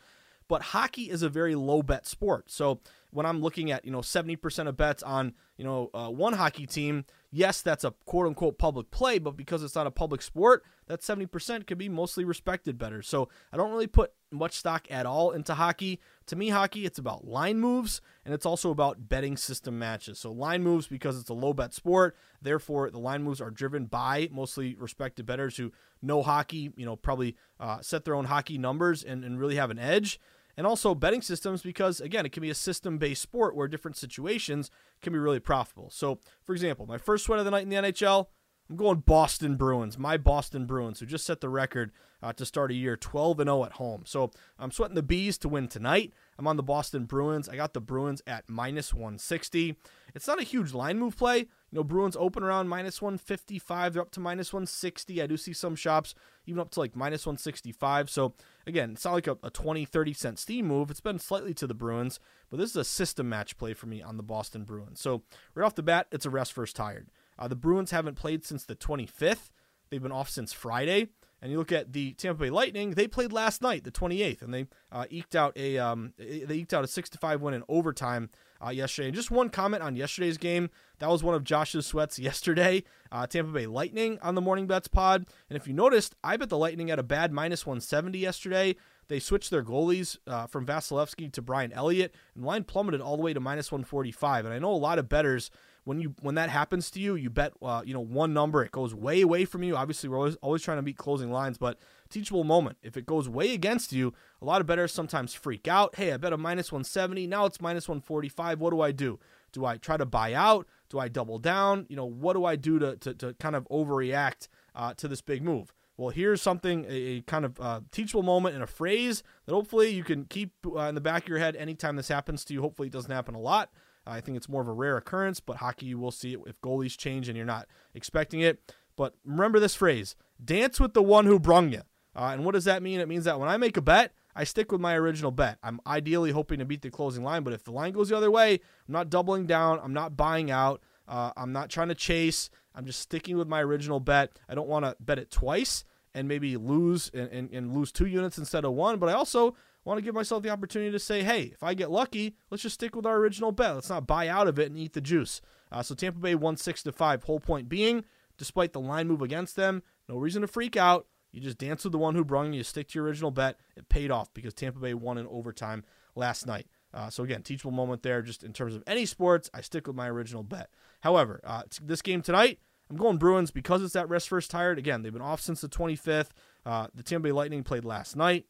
but 0.47 0.61
hockey 0.61 1.09
is 1.09 1.21
a 1.21 1.29
very 1.29 1.55
low 1.55 1.81
bet 1.81 2.07
sport. 2.07 2.49
So 2.49 2.79
when 3.11 3.25
I'm 3.25 3.41
looking 3.41 3.71
at 3.71 3.85
you 3.85 3.91
know 3.91 3.99
70% 3.99 4.67
of 4.67 4.77
bets 4.77 5.03
on 5.03 5.33
you 5.57 5.63
know 5.63 5.89
uh, 5.93 6.09
one 6.09 6.33
hockey 6.33 6.65
team, 6.65 7.05
yes, 7.37 7.61
that's 7.61 7.83
a 7.83 7.93
quote 8.05 8.25
unquote 8.25 8.57
public 8.57 8.89
play, 8.89 9.19
but 9.19 9.37
because 9.37 9.61
it's 9.61 9.75
not 9.75 9.85
a 9.85 9.91
public 9.91 10.21
sport, 10.23 10.63
that 10.87 11.01
70% 11.01 11.67
could 11.67 11.77
be 11.77 11.87
mostly 11.87 12.25
respected 12.25 12.77
better. 12.77 13.01
So 13.03 13.29
I 13.53 13.57
don't 13.57 13.71
really 13.71 13.87
put 13.87 14.11
much 14.31 14.53
stock 14.53 14.87
at 14.89 15.05
all 15.05 15.31
into 15.31 15.53
hockey. 15.53 15.99
To 16.27 16.35
me, 16.35 16.49
hockey 16.49 16.85
it's 16.85 16.97
about 16.97 17.27
line 17.27 17.59
moves 17.59 18.01
and 18.25 18.33
it's 18.33 18.45
also 18.45 18.71
about 18.71 19.07
betting 19.07 19.37
system 19.37 19.77
matches. 19.77 20.19
So 20.19 20.31
line 20.31 20.63
moves 20.63 20.87
because 20.87 21.19
it's 21.19 21.29
a 21.29 21.35
low 21.35 21.53
bet 21.53 21.73
sport, 21.75 22.17
therefore 22.41 22.89
the 22.89 22.99
line 22.99 23.23
moves 23.23 23.39
are 23.39 23.51
driven 23.51 23.85
by 23.85 24.29
mostly 24.31 24.75
respected 24.75 25.27
bettors 25.27 25.57
who 25.57 25.71
know 26.01 26.23
hockey. 26.23 26.71
You 26.75 26.85
know, 26.85 26.95
probably 26.95 27.35
uh, 27.59 27.81
set 27.81 28.03
their 28.03 28.15
own 28.15 28.25
hockey 28.25 28.57
numbers 28.57 29.03
and, 29.03 29.23
and 29.23 29.39
really 29.39 29.55
have 29.55 29.69
an 29.69 29.79
edge 29.79 30.19
and 30.57 30.65
also 30.65 30.95
betting 30.95 31.21
systems 31.21 31.61
because 31.61 32.01
again 32.01 32.25
it 32.25 32.31
can 32.31 32.41
be 32.41 32.49
a 32.49 32.55
system 32.55 32.97
based 32.97 33.21
sport 33.21 33.55
where 33.55 33.67
different 33.67 33.95
situations 33.95 34.69
can 35.01 35.13
be 35.13 35.19
really 35.19 35.39
profitable 35.39 35.89
so 35.89 36.19
for 36.43 36.53
example 36.53 36.85
my 36.85 36.97
first 36.97 37.25
sweat 37.25 37.39
of 37.39 37.45
the 37.45 37.51
night 37.51 37.63
in 37.63 37.69
the 37.69 37.75
nhl 37.75 38.27
i'm 38.69 38.75
going 38.75 38.99
boston 38.99 39.55
bruins 39.55 39.97
my 39.97 40.17
boston 40.17 40.65
bruins 40.65 40.99
who 40.99 41.05
just 41.05 41.25
set 41.25 41.39
the 41.39 41.49
record 41.49 41.91
uh, 42.23 42.33
to 42.33 42.45
start 42.45 42.71
a 42.71 42.73
year 42.73 42.97
12 42.97 43.39
and 43.39 43.47
0 43.47 43.63
at 43.63 43.73
home 43.73 44.01
so 44.05 44.31
i'm 44.57 44.71
sweating 44.71 44.95
the 44.95 45.03
B's 45.03 45.37
to 45.37 45.47
win 45.47 45.67
tonight 45.67 46.11
i'm 46.39 46.47
on 46.47 46.57
the 46.57 46.63
boston 46.63 47.05
bruins 47.05 47.47
i 47.47 47.55
got 47.55 47.73
the 47.73 47.81
bruins 47.81 48.21
at 48.25 48.49
minus 48.49 48.93
160 48.93 49.75
it's 50.15 50.27
not 50.27 50.41
a 50.41 50.43
huge 50.43 50.73
line 50.73 50.97
move 50.97 51.15
play 51.15 51.47
you 51.71 51.77
know, 51.77 51.83
Bruins 51.83 52.15
open 52.17 52.43
around 52.43 52.69
minus 52.69 53.01
155. 53.01 53.93
They're 53.93 54.01
up 54.01 54.11
to 54.11 54.21
minus 54.21 54.53
160. 54.53 55.21
I 55.21 55.27
do 55.27 55.35
see 55.35 55.51
some 55.51 55.75
shops 55.75 56.15
even 56.45 56.61
up 56.61 56.69
to 56.71 56.79
like 56.79 56.95
minus 56.95 57.25
165. 57.25 58.09
So, 58.09 58.33
again, 58.67 58.91
it's 58.91 59.05
not 59.05 59.13
like 59.13 59.27
a, 59.27 59.37
a 59.41 59.49
20, 59.49 59.85
30 59.85 60.13
cent 60.13 60.39
steam 60.39 60.67
move. 60.67 60.91
It's 60.91 61.01
been 61.01 61.19
slightly 61.19 61.53
to 61.55 61.65
the 61.65 61.73
Bruins, 61.73 62.19
but 62.49 62.57
this 62.57 62.71
is 62.71 62.75
a 62.75 62.83
system 62.83 63.29
match 63.29 63.57
play 63.57 63.73
for 63.73 63.87
me 63.87 64.01
on 64.01 64.17
the 64.17 64.23
Boston 64.23 64.63
Bruins. 64.63 65.01
So, 65.01 65.23
right 65.55 65.65
off 65.65 65.75
the 65.75 65.83
bat, 65.83 66.07
it's 66.11 66.25
a 66.25 66.29
rest 66.29 66.53
first 66.53 66.75
tired. 66.75 67.07
Uh, 67.39 67.47
the 67.47 67.55
Bruins 67.55 67.91
haven't 67.91 68.15
played 68.15 68.45
since 68.45 68.65
the 68.65 68.75
25th. 68.75 69.51
They've 69.89 70.01
been 70.01 70.11
off 70.11 70.29
since 70.29 70.53
Friday. 70.53 71.07
And 71.41 71.51
you 71.51 71.59
look 71.59 71.71
at 71.71 71.93
the 71.93 72.13
Tampa 72.13 72.41
Bay 72.41 72.49
Lightning; 72.49 72.91
they 72.91 73.07
played 73.07 73.31
last 73.31 73.61
night, 73.61 73.83
the 73.83 73.91
28th, 73.91 74.41
and 74.41 74.51
they 74.51 74.65
uh, 74.91 75.05
eked 75.11 75.35
out 75.35 75.55
a 75.55 75.77
um, 75.77 76.13
they 76.17 76.55
eked 76.55 76.73
out 76.73 76.83
a 76.83 76.87
six 76.87 77.09
to 77.11 77.19
five 77.19 77.41
win 77.41 77.53
in 77.53 77.63
overtime 77.69 78.31
uh, 78.65 78.69
yesterday. 78.69 79.07
And 79.07 79.15
just 79.15 79.31
one 79.31 79.49
comment 79.49 79.83
on 79.83 79.95
yesterday's 79.95 80.37
game. 80.37 80.69
That 80.99 81.09
was 81.09 81.23
one 81.23 81.35
of 81.35 81.43
Josh's 81.43 81.85
sweats 81.85 82.19
yesterday. 82.19 82.83
Uh, 83.11 83.27
Tampa 83.27 83.51
Bay 83.51 83.65
Lightning 83.65 84.19
on 84.21 84.35
the 84.35 84.41
Morning 84.41 84.67
Bets 84.67 84.87
pod. 84.87 85.25
And 85.49 85.57
if 85.57 85.67
you 85.67 85.73
noticed, 85.73 86.15
I 86.23 86.37
bet 86.37 86.49
the 86.49 86.57
Lightning 86.57 86.91
at 86.91 86.99
a 86.99 87.03
bad 87.03 87.31
minus 87.31 87.65
170 87.65 88.17
yesterday. 88.17 88.75
They 89.07 89.19
switched 89.19 89.51
their 89.51 89.63
goalies 89.63 90.17
uh, 90.27 90.47
from 90.47 90.65
Vasilevskiy 90.65 91.31
to 91.31 91.41
Brian 91.41 91.71
Elliott, 91.71 92.13
and 92.35 92.43
the 92.43 92.47
line 92.47 92.65
plummeted 92.65 92.99
all 92.99 93.15
the 93.15 93.23
way 93.23 93.33
to 93.33 93.39
minus 93.39 93.71
145. 93.71 94.45
And 94.45 94.53
I 94.53 94.59
know 94.59 94.71
a 94.71 94.75
lot 94.75 94.99
of 94.99 95.07
bettors 95.07 95.49
when 95.87 96.01
you 96.01 96.13
when 96.19 96.35
that 96.35 96.49
happens 96.49 96.91
to 96.91 96.99
you, 96.99 97.15
you 97.15 97.29
bet 97.29 97.53
uh, 97.61 97.81
you 97.85 97.93
know 97.93 98.01
one 98.01 98.33
number, 98.33 98.61
it 98.61 98.71
goes 98.71 98.93
way 98.93 99.21
away 99.21 99.45
from 99.45 99.63
you. 99.63 99.77
Obviously, 99.77 100.09
we're 100.09 100.17
always 100.17 100.35
always 100.37 100.61
trying 100.61 100.77
to 100.77 100.81
beat 100.81 100.97
closing 100.97 101.31
lines, 101.31 101.57
but 101.57 101.79
teachable 102.07 102.43
moment. 102.43 102.77
If 102.81 102.97
it 102.97 103.05
goes 103.05 103.29
way 103.29 103.53
against 103.53 103.91
you, 103.91 104.13
a 104.41 104.45
lot 104.45 104.61
of 104.61 104.67
bettors 104.67 104.93
sometimes 104.93 105.33
freak 105.33 105.67
out. 105.67 105.95
Hey, 105.95 106.11
I 106.11 106.17
bet 106.17 106.33
a 106.33 106.37
minus 106.37 106.71
170. 106.71 107.27
Now 107.27 107.45
it's 107.45 107.61
minus 107.61 107.87
145. 107.87 108.59
What 108.59 108.71
do 108.71 108.81
I 108.81 108.91
do? 108.91 109.19
Do 109.51 109.65
I 109.65 109.77
try 109.77 109.97
to 109.97 110.05
buy 110.05 110.33
out? 110.33 110.67
Do 110.89 110.99
I 110.99 111.07
double 111.07 111.39
down? 111.39 111.85
You 111.89 111.95
know, 111.95 112.05
what 112.05 112.33
do 112.33 112.45
I 112.45 112.55
do 112.55 112.79
to, 112.79 112.95
to, 112.97 113.13
to 113.15 113.33
kind 113.35 113.55
of 113.55 113.67
overreact 113.69 114.47
uh, 114.75 114.93
to 114.95 115.07
this 115.07 115.21
big 115.21 115.41
move? 115.41 115.73
Well, 115.97 116.09
here's 116.09 116.43
something, 116.43 116.85
a, 116.85 116.93
a 116.93 117.21
kind 117.21 117.43
of 117.43 117.59
uh, 117.59 117.81
teachable 117.91 118.21
moment 118.21 118.53
and 118.53 118.63
a 118.63 118.67
phrase 118.67 119.23
that 119.45 119.53
hopefully 119.53 119.89
you 119.89 120.03
can 120.03 120.25
keep 120.25 120.53
uh, 120.65 120.81
in 120.81 120.95
the 120.95 121.01
back 121.01 121.23
of 121.23 121.29
your 121.29 121.39
head 121.39 121.55
anytime 121.55 121.95
this 121.95 122.07
happens 122.07 122.45
to 122.45 122.53
you. 122.53 122.61
Hopefully, 122.61 122.87
it 122.87 122.91
doesn't 122.91 123.11
happen 123.11 123.33
a 123.33 123.39
lot. 123.39 123.71
I 124.05 124.21
think 124.21 124.37
it's 124.37 124.47
more 124.47 124.61
of 124.61 124.67
a 124.67 124.73
rare 124.73 124.97
occurrence, 124.97 125.39
but 125.39 125.57
hockey, 125.57 125.87
you 125.87 125.97
will 125.97 126.11
see 126.11 126.33
it 126.33 126.39
if 126.45 126.61
goalies 126.61 126.97
change 126.97 127.27
and 127.27 127.35
you're 127.35 127.45
not 127.45 127.67
expecting 127.93 128.41
it. 128.41 128.73
But 128.95 129.15
remember 129.25 129.59
this 129.59 129.75
phrase 129.75 130.15
dance 130.43 130.79
with 130.79 130.93
the 130.93 131.03
one 131.03 131.25
who 131.25 131.39
brung 131.39 131.71
you. 131.71 131.81
Uh, 132.17 132.31
and 132.33 132.43
what 132.43 132.53
does 132.53 132.65
that 132.65 132.81
mean? 132.81 132.99
It 132.99 133.07
means 133.07 133.25
that 133.25 133.39
when 133.39 133.47
I 133.47 133.57
make 133.57 133.77
a 133.77 133.81
bet, 133.81 134.11
I 134.35 134.43
stick 134.43 134.71
with 134.71 134.81
my 134.81 134.95
original 134.95 135.31
bet. 135.31 135.59
I'm 135.61 135.79
ideally 135.85 136.31
hoping 136.31 136.59
to 136.59 136.65
beat 136.65 136.81
the 136.81 136.89
closing 136.89 137.23
line, 137.23 137.43
but 137.43 137.53
if 137.53 137.63
the 137.63 137.71
line 137.71 137.93
goes 137.93 138.09
the 138.09 138.17
other 138.17 138.31
way, 138.31 138.53
I'm 138.53 138.93
not 138.93 139.09
doubling 139.09 139.45
down. 139.45 139.79
I'm 139.83 139.93
not 139.93 140.17
buying 140.17 140.49
out. 140.49 140.81
Uh, 141.07 141.31
I'm 141.37 141.53
not 141.53 141.69
trying 141.69 141.89
to 141.89 141.95
chase. 141.95 142.49
I'm 142.75 142.85
just 142.85 142.99
sticking 142.99 143.37
with 143.37 143.47
my 143.47 143.61
original 143.61 143.99
bet. 143.99 144.31
I 144.49 144.55
don't 144.55 144.67
want 144.67 144.85
to 144.85 144.95
bet 144.99 145.19
it 145.19 145.31
twice 145.31 145.85
and 146.13 146.27
maybe 146.27 146.57
lose 146.57 147.11
and, 147.13 147.29
and, 147.29 147.51
and 147.51 147.75
lose 147.75 147.91
two 147.91 148.07
units 148.07 148.39
instead 148.39 148.65
of 148.65 148.73
one, 148.73 148.97
but 148.97 149.09
I 149.09 149.13
also 149.13 149.55
want 149.85 149.99
to 149.99 150.01
give 150.01 150.15
myself 150.15 150.43
the 150.43 150.49
opportunity 150.49 150.91
to 150.91 150.99
say, 150.99 151.23
hey, 151.23 151.51
if 151.53 151.63
I 151.63 151.75
get 151.75 151.91
lucky, 151.91 152.35
let's 152.49 152.63
just 152.63 152.75
stick 152.75 152.95
with 152.95 153.05
our 153.05 153.17
original 153.17 153.51
bet. 153.51 153.75
Let's 153.75 153.89
not 153.89 154.07
buy 154.07 154.27
out 154.27 154.47
of 154.47 154.59
it 154.59 154.69
and 154.69 154.77
eat 154.77 154.93
the 154.93 155.01
juice. 155.01 155.41
Uh, 155.71 155.83
so 155.83 155.95
Tampa 155.95 156.19
Bay 156.19 156.35
won 156.35 156.57
six 156.57 156.83
to 156.83 156.91
five. 156.91 157.23
Whole 157.23 157.39
point 157.39 157.69
being, 157.69 158.03
despite 158.37 158.73
the 158.73 158.79
line 158.79 159.07
move 159.07 159.21
against 159.21 159.55
them, 159.55 159.83
no 160.09 160.17
reason 160.17 160.41
to 160.41 160.47
freak 160.47 160.75
out. 160.75 161.07
You 161.31 161.41
just 161.41 161.57
dance 161.57 161.83
with 161.83 161.91
the 161.91 161.97
one 161.97 162.15
who 162.15 162.23
brung 162.23 162.53
you. 162.53 162.63
Stick 162.63 162.89
to 162.89 162.99
your 162.99 163.05
original 163.05 163.31
bet. 163.31 163.59
It 163.75 163.89
paid 163.89 164.11
off 164.11 164.33
because 164.33 164.53
Tampa 164.53 164.79
Bay 164.79 164.93
won 164.93 165.17
in 165.17 165.27
overtime 165.27 165.83
last 166.15 166.47
night. 166.47 166.67
Uh, 166.93 167.09
so 167.09 167.23
again, 167.23 167.43
teachable 167.43 167.71
moment 167.71 168.01
there. 168.01 168.21
Just 168.21 168.43
in 168.43 168.53
terms 168.53 168.75
of 168.75 168.83
any 168.87 169.05
sports, 169.05 169.49
I 169.53 169.61
stick 169.61 169.87
with 169.87 169.95
my 169.95 170.09
original 170.09 170.43
bet. 170.43 170.69
However, 171.01 171.41
uh, 171.43 171.63
this 171.81 172.01
game 172.01 172.21
tonight, 172.21 172.59
I'm 172.89 172.95
going 172.95 173.17
Bruins 173.17 173.51
because 173.51 173.83
it's 173.83 173.93
that 173.93 174.09
rest 174.09 174.29
first 174.29 174.49
tired. 174.49 174.79
Again, 174.79 175.01
they've 175.01 175.13
been 175.13 175.21
off 175.21 175.41
since 175.41 175.61
the 175.61 175.69
25th. 175.69 176.29
Uh, 176.65 176.87
the 176.93 177.03
Tampa 177.03 177.27
Bay 177.27 177.31
Lightning 177.31 177.63
played 177.63 177.85
last 177.85 178.15
night. 178.15 178.45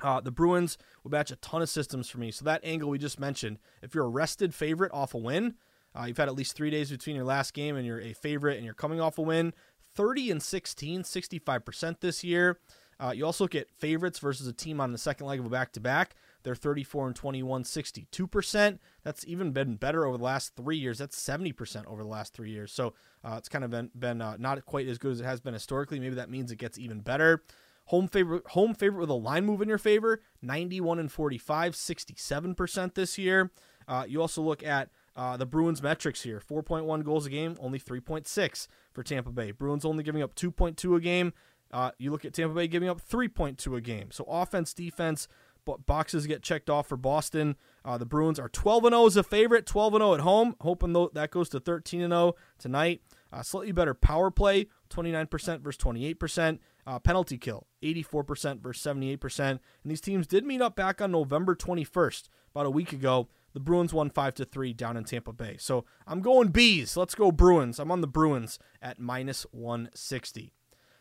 Uh, 0.00 0.20
the 0.20 0.30
Bruins 0.30 0.78
will 1.02 1.10
match 1.10 1.30
a 1.30 1.36
ton 1.36 1.60
of 1.60 1.68
systems 1.68 2.08
for 2.08 2.18
me. 2.18 2.30
So 2.30 2.44
that 2.44 2.60
angle 2.62 2.88
we 2.88 2.98
just 2.98 3.18
mentioned, 3.18 3.58
if 3.82 3.94
you're 3.94 4.04
a 4.04 4.08
rested 4.08 4.54
favorite 4.54 4.92
off 4.92 5.14
a 5.14 5.18
win, 5.18 5.54
uh, 5.98 6.04
you've 6.04 6.18
had 6.18 6.28
at 6.28 6.36
least 6.36 6.54
three 6.54 6.70
days 6.70 6.90
between 6.90 7.16
your 7.16 7.24
last 7.24 7.52
game 7.52 7.76
and 7.76 7.84
you're 7.84 8.00
a 8.00 8.12
favorite 8.12 8.56
and 8.56 8.64
you're 8.64 8.74
coming 8.74 9.00
off 9.00 9.18
a 9.18 9.22
win, 9.22 9.52
30 9.98 10.30
and 10.30 10.40
16, 10.40 11.02
65% 11.02 12.00
this 12.00 12.22
year. 12.22 12.60
Uh, 13.00 13.12
you 13.12 13.26
also 13.26 13.42
look 13.44 13.56
at 13.56 13.68
favorites 13.68 14.20
versus 14.20 14.46
a 14.46 14.52
team 14.52 14.80
on 14.80 14.92
the 14.92 14.98
second 14.98 15.26
leg 15.26 15.40
of 15.40 15.46
a 15.46 15.48
back 15.48 15.72
to 15.72 15.80
back. 15.80 16.14
They're 16.44 16.54
34 16.54 17.08
and 17.08 17.16
21, 17.16 17.64
62%. 17.64 18.78
That's 19.02 19.26
even 19.26 19.50
been 19.50 19.74
better 19.74 20.06
over 20.06 20.16
the 20.16 20.22
last 20.22 20.54
three 20.54 20.76
years. 20.76 20.98
That's 20.98 21.20
70% 21.20 21.84
over 21.86 22.04
the 22.04 22.08
last 22.08 22.32
three 22.32 22.50
years. 22.50 22.70
So 22.70 22.94
uh, 23.24 23.34
it's 23.38 23.48
kind 23.48 23.64
of 23.64 23.72
been, 23.72 23.90
been 23.98 24.22
uh, 24.22 24.36
not 24.38 24.64
quite 24.66 24.86
as 24.86 24.98
good 24.98 25.10
as 25.10 25.20
it 25.20 25.24
has 25.24 25.40
been 25.40 25.54
historically. 25.54 25.98
Maybe 25.98 26.14
that 26.14 26.30
means 26.30 26.52
it 26.52 26.58
gets 26.58 26.78
even 26.78 27.00
better. 27.00 27.42
Home 27.86 28.06
favorite, 28.06 28.46
home 28.50 28.74
favorite 28.74 29.00
with 29.00 29.10
a 29.10 29.14
line 29.14 29.46
move 29.46 29.62
in 29.62 29.68
your 29.68 29.78
favor, 29.78 30.20
91 30.42 31.00
and 31.00 31.10
45, 31.10 31.72
67% 31.72 32.94
this 32.94 33.18
year. 33.18 33.50
Uh, 33.88 34.04
you 34.06 34.20
also 34.20 34.42
look 34.42 34.62
at 34.62 34.90
uh, 35.16 35.36
the 35.36 35.46
Bruins 35.46 35.82
metrics 35.82 36.22
here 36.22 36.40
4.1 36.40 37.02
goals 37.02 37.26
a 37.26 37.30
game, 37.30 37.56
only 37.58 37.80
3.6 37.80 38.68
for 38.98 39.04
Tampa 39.04 39.30
Bay. 39.30 39.52
Bruins 39.52 39.84
only 39.84 40.02
giving 40.02 40.22
up 40.22 40.34
2.2 40.34 40.96
a 40.96 41.00
game. 41.00 41.32
Uh, 41.70 41.92
you 41.98 42.10
look 42.10 42.24
at 42.24 42.32
Tampa 42.32 42.52
Bay 42.52 42.66
giving 42.66 42.88
up 42.88 43.00
3.2 43.00 43.76
a 43.76 43.80
game. 43.80 44.10
So 44.10 44.24
offense, 44.24 44.74
defense, 44.74 45.28
but 45.64 45.86
boxes 45.86 46.26
get 46.26 46.42
checked 46.42 46.68
off 46.68 46.88
for 46.88 46.96
Boston. 46.96 47.54
Uh, 47.84 47.96
the 47.96 48.04
Bruins 48.04 48.40
are 48.40 48.48
12 48.48 48.86
and 48.86 48.94
0 48.94 49.06
as 49.06 49.16
a 49.16 49.22
favorite, 49.22 49.66
12 49.66 49.94
and 49.94 50.02
0 50.02 50.14
at 50.14 50.20
home. 50.20 50.56
Hoping 50.62 50.94
though 50.94 51.12
that 51.14 51.30
goes 51.30 51.48
to 51.50 51.60
13 51.60 52.00
and 52.00 52.12
0 52.12 52.34
tonight. 52.58 53.02
Uh, 53.32 53.42
slightly 53.42 53.70
better 53.70 53.94
power 53.94 54.32
play, 54.32 54.66
29% 54.90 55.60
versus 55.60 55.80
28%. 55.80 56.58
Uh, 56.84 56.98
penalty 56.98 57.38
kill, 57.38 57.68
84% 57.84 58.60
versus 58.60 58.82
78%. 58.82 59.38
And 59.50 59.60
these 59.84 60.00
teams 60.00 60.26
did 60.26 60.44
meet 60.44 60.60
up 60.60 60.74
back 60.74 61.00
on 61.00 61.12
November 61.12 61.54
21st, 61.54 62.30
about 62.50 62.66
a 62.66 62.70
week 62.70 62.92
ago. 62.92 63.28
The 63.54 63.60
Bruins 63.60 63.92
won 63.92 64.10
5 64.10 64.34
to 64.34 64.44
3 64.44 64.72
down 64.72 64.96
in 64.96 65.04
Tampa 65.04 65.32
Bay. 65.32 65.56
So 65.58 65.84
I'm 66.06 66.20
going 66.20 66.48
B's. 66.48 66.96
Let's 66.96 67.14
go 67.14 67.32
Bruins. 67.32 67.78
I'm 67.78 67.90
on 67.90 68.00
the 68.00 68.06
Bruins 68.06 68.58
at 68.82 68.98
minus 68.98 69.46
160. 69.50 70.52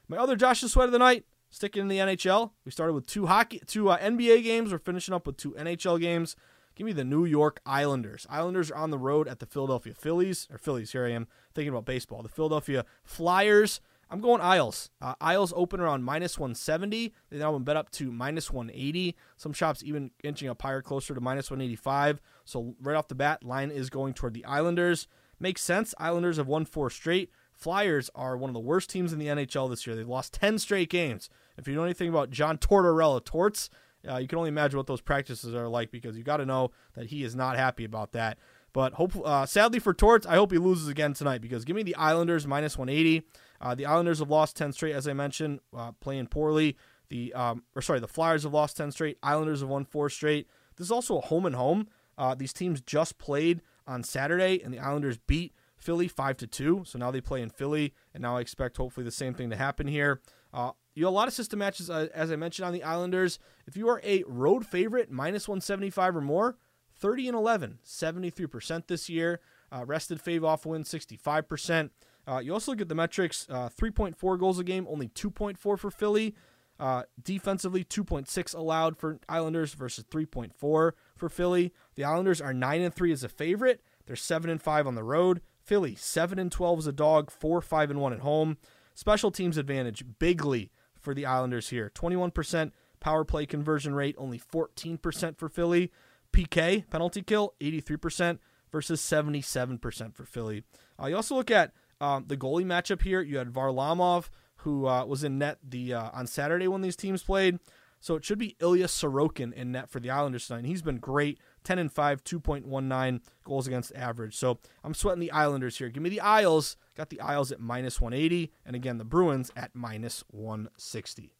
My 0.08 0.18
other 0.18 0.36
Josh's 0.36 0.72
sweat 0.72 0.88
of 0.88 0.94
the 0.94 1.00
night, 1.00 1.26
sticking 1.50 1.82
in 1.82 1.88
the 1.88 1.98
NHL. 1.98 2.52
We 2.66 2.72
started 2.72 2.94
with 2.94 3.08
two 3.08 3.28
hockey, 3.28 3.62
two 3.68 3.90
uh, 3.90 4.00
NBA 4.00 4.44
games. 4.44 4.72
We're 4.72 4.80
finishing 4.80 5.14
up 5.14 5.28
with 5.28 5.38
two 5.38 5.52
NHL 5.52 6.00
games. 6.00 6.36
Give 6.76 6.86
me 6.86 6.94
the 6.94 7.04
New 7.04 7.26
York 7.26 7.60
Islanders. 7.66 8.28
Islanders 8.30 8.70
are 8.72 8.78
on 8.78 8.92
the 8.92 9.00
road 9.00 9.28
at 9.28 9.40
the 9.40 9.48
Philadelphia 9.48 9.94
Phillies, 9.96 10.48
or 10.52 10.60
Phillies. 10.60 10.92
Here 10.92 11.06
I 11.06 11.12
am 11.12 11.28
thinking 11.54 11.70
about 11.70 11.86
baseball. 11.86 12.22
The 12.22 12.30
Philadelphia 12.30 12.86
Flyers. 13.04 13.82
I'm 14.10 14.22
going 14.22 14.42
Isles. 14.42 14.90
Uh, 15.02 15.16
Isles 15.20 15.54
open 15.56 15.80
around 15.80 16.04
minus 16.04 16.40
170. 16.40 17.14
They 17.30 17.38
now 17.38 17.52
been 17.52 17.64
bet 17.64 17.76
up 17.76 17.92
to 17.92 18.12
minus 18.12 18.52
180. 18.52 19.16
Some 19.36 19.54
shops 19.54 19.84
even 19.84 20.12
inching 20.24 20.50
up 20.50 20.62
higher, 20.62 20.82
closer 20.82 21.14
to 21.14 21.22
minus 21.22 21.52
185. 21.52 22.22
So 22.46 22.76
right 22.82 22.96
off 22.96 23.10
the 23.10 23.16
bat, 23.16 23.44
line 23.44 23.70
is 23.70 23.90
going 23.90 24.14
toward 24.14 24.34
the 24.34 24.46
Islanders. 24.46 25.08
Makes 25.40 25.62
sense. 25.62 25.94
Islanders 26.00 26.38
have 26.38 26.48
won 26.48 26.66
four 26.66 26.90
straight. 26.90 27.32
Flyers 27.52 28.10
are 28.16 28.38
one 28.38 28.50
of 28.50 28.54
the 28.54 28.60
worst 28.60 28.90
teams 28.90 29.12
in 29.12 29.20
the 29.20 29.28
NHL 29.28 29.70
this 29.70 29.86
year. 29.86 29.96
They've 29.96 30.08
lost 30.08 30.34
10 30.34 30.60
straight 30.60 30.90
games. 30.90 31.30
If 31.58 31.68
you 31.68 31.76
know 31.76 31.84
anything 31.84 32.10
about 32.10 32.30
John 32.30 32.58
Tortorella, 32.58 33.24
Torts, 33.24 33.70
uh, 34.08 34.18
you 34.18 34.28
can 34.28 34.38
only 34.38 34.50
imagine 34.50 34.78
what 34.78 34.88
those 34.88 35.02
practices 35.02 35.54
are 35.54 35.68
like 35.68 35.92
because 35.92 36.18
you 36.18 36.24
got 36.24 36.38
to 36.38 36.46
know 36.46 36.72
that 36.94 37.08
he 37.08 37.24
is 37.24 37.36
not 37.36 37.58
happy 37.58 37.84
about 37.84 38.12
that. 38.14 38.38
But 38.74 38.94
hope, 38.94 39.14
uh, 39.26 39.46
sadly 39.46 39.80
for 39.80 39.94
Torts, 39.94 40.28
I 40.28 40.36
hope 40.36 40.52
he 40.52 40.60
loses 40.60 40.88
again 40.88 41.14
tonight 41.14 41.42
because 41.42 41.66
give 41.66 41.76
me 41.76 41.84
the 41.84 41.96
Islanders 41.96 42.46
minus 42.46 42.78
180. 42.78 43.26
Uh, 43.60 43.76
the 43.76 43.86
Islanders 43.86 44.20
have 44.20 44.30
lost 44.30 44.56
10 44.56 44.74
straight, 44.74 44.94
as 44.94 45.08
I 45.08 45.14
mentioned, 45.14 45.60
uh, 45.76 45.92
playing 45.94 46.28
poorly. 46.28 46.78
The 47.10 47.34
um, 47.34 47.64
or 47.76 47.82
sorry, 47.82 48.00
the 48.00 48.08
Flyers 48.08 48.44
have 48.44 48.54
lost 48.54 48.78
10 48.78 48.92
straight. 48.92 49.18
Islanders 49.24 49.62
have 49.62 49.70
won 49.70 49.86
four 49.86 50.10
straight. 50.10 50.48
This 50.76 50.88
is 50.88 50.92
also 50.92 51.18
a 51.18 51.22
home 51.22 51.46
and 51.46 51.56
home. 51.56 51.88
Uh, 52.18 52.36
these 52.36 52.54
teams 52.54 52.82
just 52.82 53.18
played 53.18 53.62
on 53.86 54.04
Saturday, 54.04 54.62
and 54.64 54.74
the 54.74 54.80
Islanders 54.80 55.18
beat 55.18 55.54
Philly 55.78 56.08
five 56.08 56.38
to 56.38 56.48
two. 56.48 56.84
So 56.86 57.00
now 57.00 57.12
they 57.12 57.22
play 57.22 57.42
in 57.42 57.50
Philly, 57.50 57.94
and 58.14 58.22
now 58.22 58.38
I 58.38 58.42
expect 58.42 58.78
hopefully 58.78 59.06
the 59.06 59.12
same 59.12 59.34
thing 59.34 59.50
to 59.52 59.56
happen 59.56 59.88
here. 59.88 60.22
Uh, 60.54 60.72
you 60.96 61.06
have 61.06 61.14
a 61.14 61.16
lot 61.16 61.28
of 61.28 61.34
system 61.34 61.60
matches, 61.60 61.90
uh, 61.90 62.08
as 62.14 62.32
I 62.32 62.36
mentioned 62.36 62.66
on 62.66 62.74
the 62.74 62.84
Islanders. 62.84 63.40
If 63.68 63.78
you 63.78 63.88
are 63.88 64.02
a 64.04 64.24
road 64.28 64.66
favorite, 64.66 65.12
minus 65.12 65.48
175 65.48 66.16
or 66.16 66.22
more, 66.22 66.58
30 67.00 67.30
and 67.30 67.38
11, 67.38 67.80
73% 67.86 68.88
this 68.88 69.08
year. 69.08 69.40
Uh, 69.72 69.86
rested 69.86 70.20
fave 70.20 70.44
off 70.44 70.66
win, 70.66 70.84
65%. 70.84 71.92
Uh, 72.28 72.40
you 72.40 72.54
also 72.54 72.72
look 72.72 72.82
at 72.82 72.90
the 72.90 72.96
metrics 72.96 73.48
uh, 73.50 73.70
3.4 73.70 74.40
goals 74.40 74.60
a 74.60 74.64
game, 74.64 74.86
only 74.90 75.08
2.4 75.08 75.58
for 75.58 75.78
Philly. 75.92 76.36
Uh, 76.80 77.04
defensively, 77.22 77.84
2.6 77.84 78.56
allowed 78.56 78.98
for 78.98 79.20
Islanders 79.28 79.74
versus 79.74 80.04
3.4 80.12 80.52
for 80.54 80.94
Philly. 81.30 81.74
The 81.96 82.04
Islanders 82.04 82.42
are 82.42 82.54
9 82.54 82.82
and 82.82 82.94
3 82.94 83.12
as 83.12 83.24
a 83.24 83.30
favorite. 83.30 83.82
They're 84.06 84.16
7 84.16 84.50
and 84.50 84.62
5 84.62 84.88
on 84.88 84.96
the 84.96 85.04
road. 85.04 85.42
Philly, 85.64 85.96
7 85.96 86.38
and 86.38 86.52
12 86.52 86.80
as 86.80 86.88
a 86.88 86.92
dog, 86.92 87.32
4 87.32 87.62
5 87.62 87.92
and 87.92 88.00
1 88.00 88.14
at 88.14 88.20
home. 88.20 88.58
Special 88.94 89.32
teams 89.32 89.58
advantage 89.58 90.04
bigly 90.20 90.72
for 91.00 91.14
the 91.14 91.26
Islanders 91.26 91.70
here. 91.70 91.92
21% 91.94 92.72
power 93.00 93.24
play 93.24 93.46
conversion 93.46 93.94
rate, 93.94 94.16
only 94.18 94.40
14% 94.40 95.38
for 95.38 95.50
Philly. 95.50 95.92
PK, 96.32 96.90
penalty 96.90 97.22
kill, 97.22 97.54
83% 97.62 98.40
versus 98.72 99.02
77% 99.02 100.14
for 100.14 100.26
Philly. 100.26 100.64
Uh, 101.02 101.08
you 101.08 101.16
also 101.16 101.36
look 101.36 101.52
at 101.52 101.72
um, 102.00 102.26
the 102.28 102.38
goalie 102.38 102.66
matchup 102.66 103.02
here, 103.02 103.22
you 103.22 103.38
had 103.38 103.50
Varlamov, 103.52 104.30
who 104.58 104.88
uh, 104.88 105.06
was 105.06 105.24
in 105.24 105.38
net 105.38 105.60
the 105.68 105.94
uh, 105.94 106.10
on 106.14 106.28
Saturday 106.28 106.68
when 106.68 106.82
these 106.82 106.96
teams 106.96 107.24
played. 107.24 107.60
So 108.00 108.16
it 108.16 108.24
should 108.24 108.38
be 108.38 108.56
Ilya 108.60 108.88
Sorokin 108.88 109.54
in 109.54 109.72
net 109.72 109.90
for 109.90 110.00
the 110.00 110.12
Islanders 110.12 110.48
tonight. 110.48 110.66
He's 110.66 110.84
been 110.84 111.00
great, 111.00 111.40
10 111.64 111.80
and 111.80 111.92
5, 111.92 112.24
2.19 112.24 113.22
goals 113.44 113.68
against 113.68 113.96
average. 113.96 114.36
So 114.36 114.60
I'm 114.84 114.94
sweating 114.94 115.20
the 115.20 115.32
Islanders 115.32 115.78
here. 115.78 115.90
Give 115.90 116.04
me 116.04 116.10
the 116.10 116.20
Isles. 116.20 116.78
Got 116.96 117.10
the 117.10 117.20
Isles 117.20 117.52
at 117.52 117.60
minus 117.60 118.00
180, 118.00 118.52
and 118.66 118.76
again 118.76 118.98
the 118.98 119.06
Bruins 119.06 119.52
at 119.56 119.72
minus 119.74 120.24
160. 120.30 121.37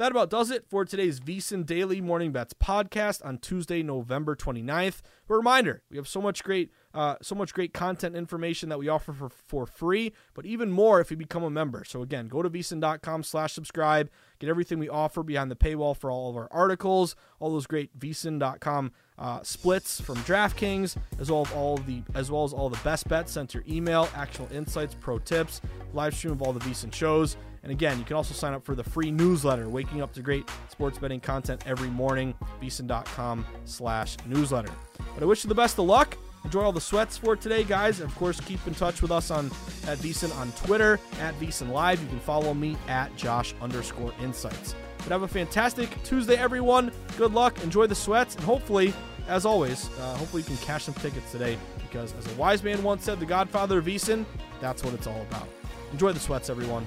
That 0.00 0.12
about 0.12 0.30
does 0.30 0.50
it 0.50 0.64
for 0.66 0.86
today's 0.86 1.20
VSiN 1.20 1.66
Daily 1.66 2.00
Morning 2.00 2.32
Bets 2.32 2.54
podcast 2.54 3.22
on 3.22 3.36
Tuesday, 3.36 3.82
November 3.82 4.34
29th. 4.34 5.02
A 5.28 5.34
reminder, 5.34 5.82
we 5.90 5.98
have 5.98 6.08
so 6.08 6.22
much 6.22 6.42
great 6.42 6.72
uh, 6.94 7.16
so 7.20 7.34
much 7.34 7.52
great 7.52 7.74
content 7.74 8.16
information 8.16 8.70
that 8.70 8.78
we 8.78 8.88
offer 8.88 9.12
for, 9.12 9.28
for 9.28 9.66
free, 9.66 10.14
but 10.32 10.46
even 10.46 10.72
more 10.72 11.02
if 11.02 11.10
you 11.10 11.18
become 11.18 11.44
a 11.44 11.50
member. 11.50 11.84
So 11.84 12.00
again, 12.00 12.28
go 12.28 12.42
to 12.42 12.48
vsin.com 12.48 13.22
slash 13.22 13.52
subscribe, 13.52 14.08
get 14.38 14.48
everything 14.48 14.78
we 14.78 14.88
offer 14.88 15.22
behind 15.22 15.50
the 15.50 15.56
paywall 15.56 15.94
for 15.94 16.10
all 16.10 16.30
of 16.30 16.36
our 16.36 16.48
articles, 16.50 17.14
all 17.38 17.50
those 17.50 17.66
great 17.66 17.96
vsin.com 17.98 18.92
uh, 19.18 19.42
splits 19.42 20.00
from 20.00 20.16
DraftKings, 20.16 20.96
as 21.20 21.30
well 21.30 21.42
as 21.42 21.52
all 21.52 21.76
the 21.76 22.02
as 22.14 22.30
well 22.30 22.44
as 22.44 22.54
all 22.54 22.70
the 22.70 22.80
best 22.82 23.06
bets 23.06 23.32
sent 23.32 23.50
to 23.50 23.58
your 23.58 23.64
email, 23.68 24.08
actual 24.14 24.48
insights, 24.50 24.96
pro 24.98 25.18
tips, 25.18 25.60
live 25.92 26.14
stream 26.14 26.32
of 26.32 26.40
all 26.40 26.54
the 26.54 26.60
VSiN 26.60 26.92
shows. 26.92 27.36
And 27.62 27.70
again, 27.70 27.98
you 27.98 28.04
can 28.04 28.16
also 28.16 28.34
sign 28.34 28.54
up 28.54 28.64
for 28.64 28.74
the 28.74 28.84
free 28.84 29.10
newsletter, 29.10 29.68
waking 29.68 30.00
up 30.00 30.12
to 30.14 30.22
great 30.22 30.48
sports 30.68 30.98
betting 30.98 31.20
content 31.20 31.62
every 31.66 31.90
morning, 31.90 32.34
vsin.com 32.60 33.44
slash 33.64 34.16
newsletter. 34.26 34.72
But 35.14 35.22
I 35.22 35.26
wish 35.26 35.44
you 35.44 35.48
the 35.48 35.54
best 35.54 35.78
of 35.78 35.84
luck. 35.84 36.16
Enjoy 36.44 36.62
all 36.62 36.72
the 36.72 36.80
sweats 36.80 37.18
for 37.18 37.36
today, 37.36 37.64
guys. 37.64 38.00
Of 38.00 38.14
course, 38.14 38.40
keep 38.40 38.66
in 38.66 38.74
touch 38.74 39.02
with 39.02 39.10
us 39.10 39.30
on 39.30 39.46
at 39.86 39.98
VSiN 39.98 40.34
on 40.38 40.50
Twitter, 40.52 40.98
at 41.20 41.38
VSiN 41.38 41.70
Live. 41.70 42.00
You 42.00 42.08
can 42.08 42.20
follow 42.20 42.54
me 42.54 42.76
at 42.88 43.14
Josh 43.14 43.54
underscore 43.60 44.14
insights. 44.22 44.74
But 44.98 45.08
have 45.08 45.22
a 45.22 45.28
fantastic 45.28 46.02
Tuesday, 46.02 46.36
everyone. 46.36 46.92
Good 47.18 47.32
luck. 47.32 47.62
Enjoy 47.62 47.86
the 47.86 47.94
sweats. 47.94 48.36
And 48.36 48.44
hopefully, 48.44 48.94
as 49.28 49.44
always, 49.44 49.90
uh, 49.98 50.16
hopefully 50.16 50.42
you 50.42 50.48
can 50.48 50.56
cash 50.58 50.84
some 50.84 50.94
tickets 50.94 51.30
today 51.30 51.58
because, 51.76 52.14
as 52.14 52.26
a 52.26 52.34
wise 52.36 52.62
man 52.62 52.82
once 52.82 53.04
said, 53.04 53.20
the 53.20 53.26
godfather 53.26 53.78
of 53.78 53.84
VSiN, 53.84 54.24
that's 54.60 54.82
what 54.82 54.94
it's 54.94 55.06
all 55.06 55.20
about. 55.22 55.48
Enjoy 55.92 56.12
the 56.12 56.20
sweats, 56.20 56.48
everyone. 56.48 56.86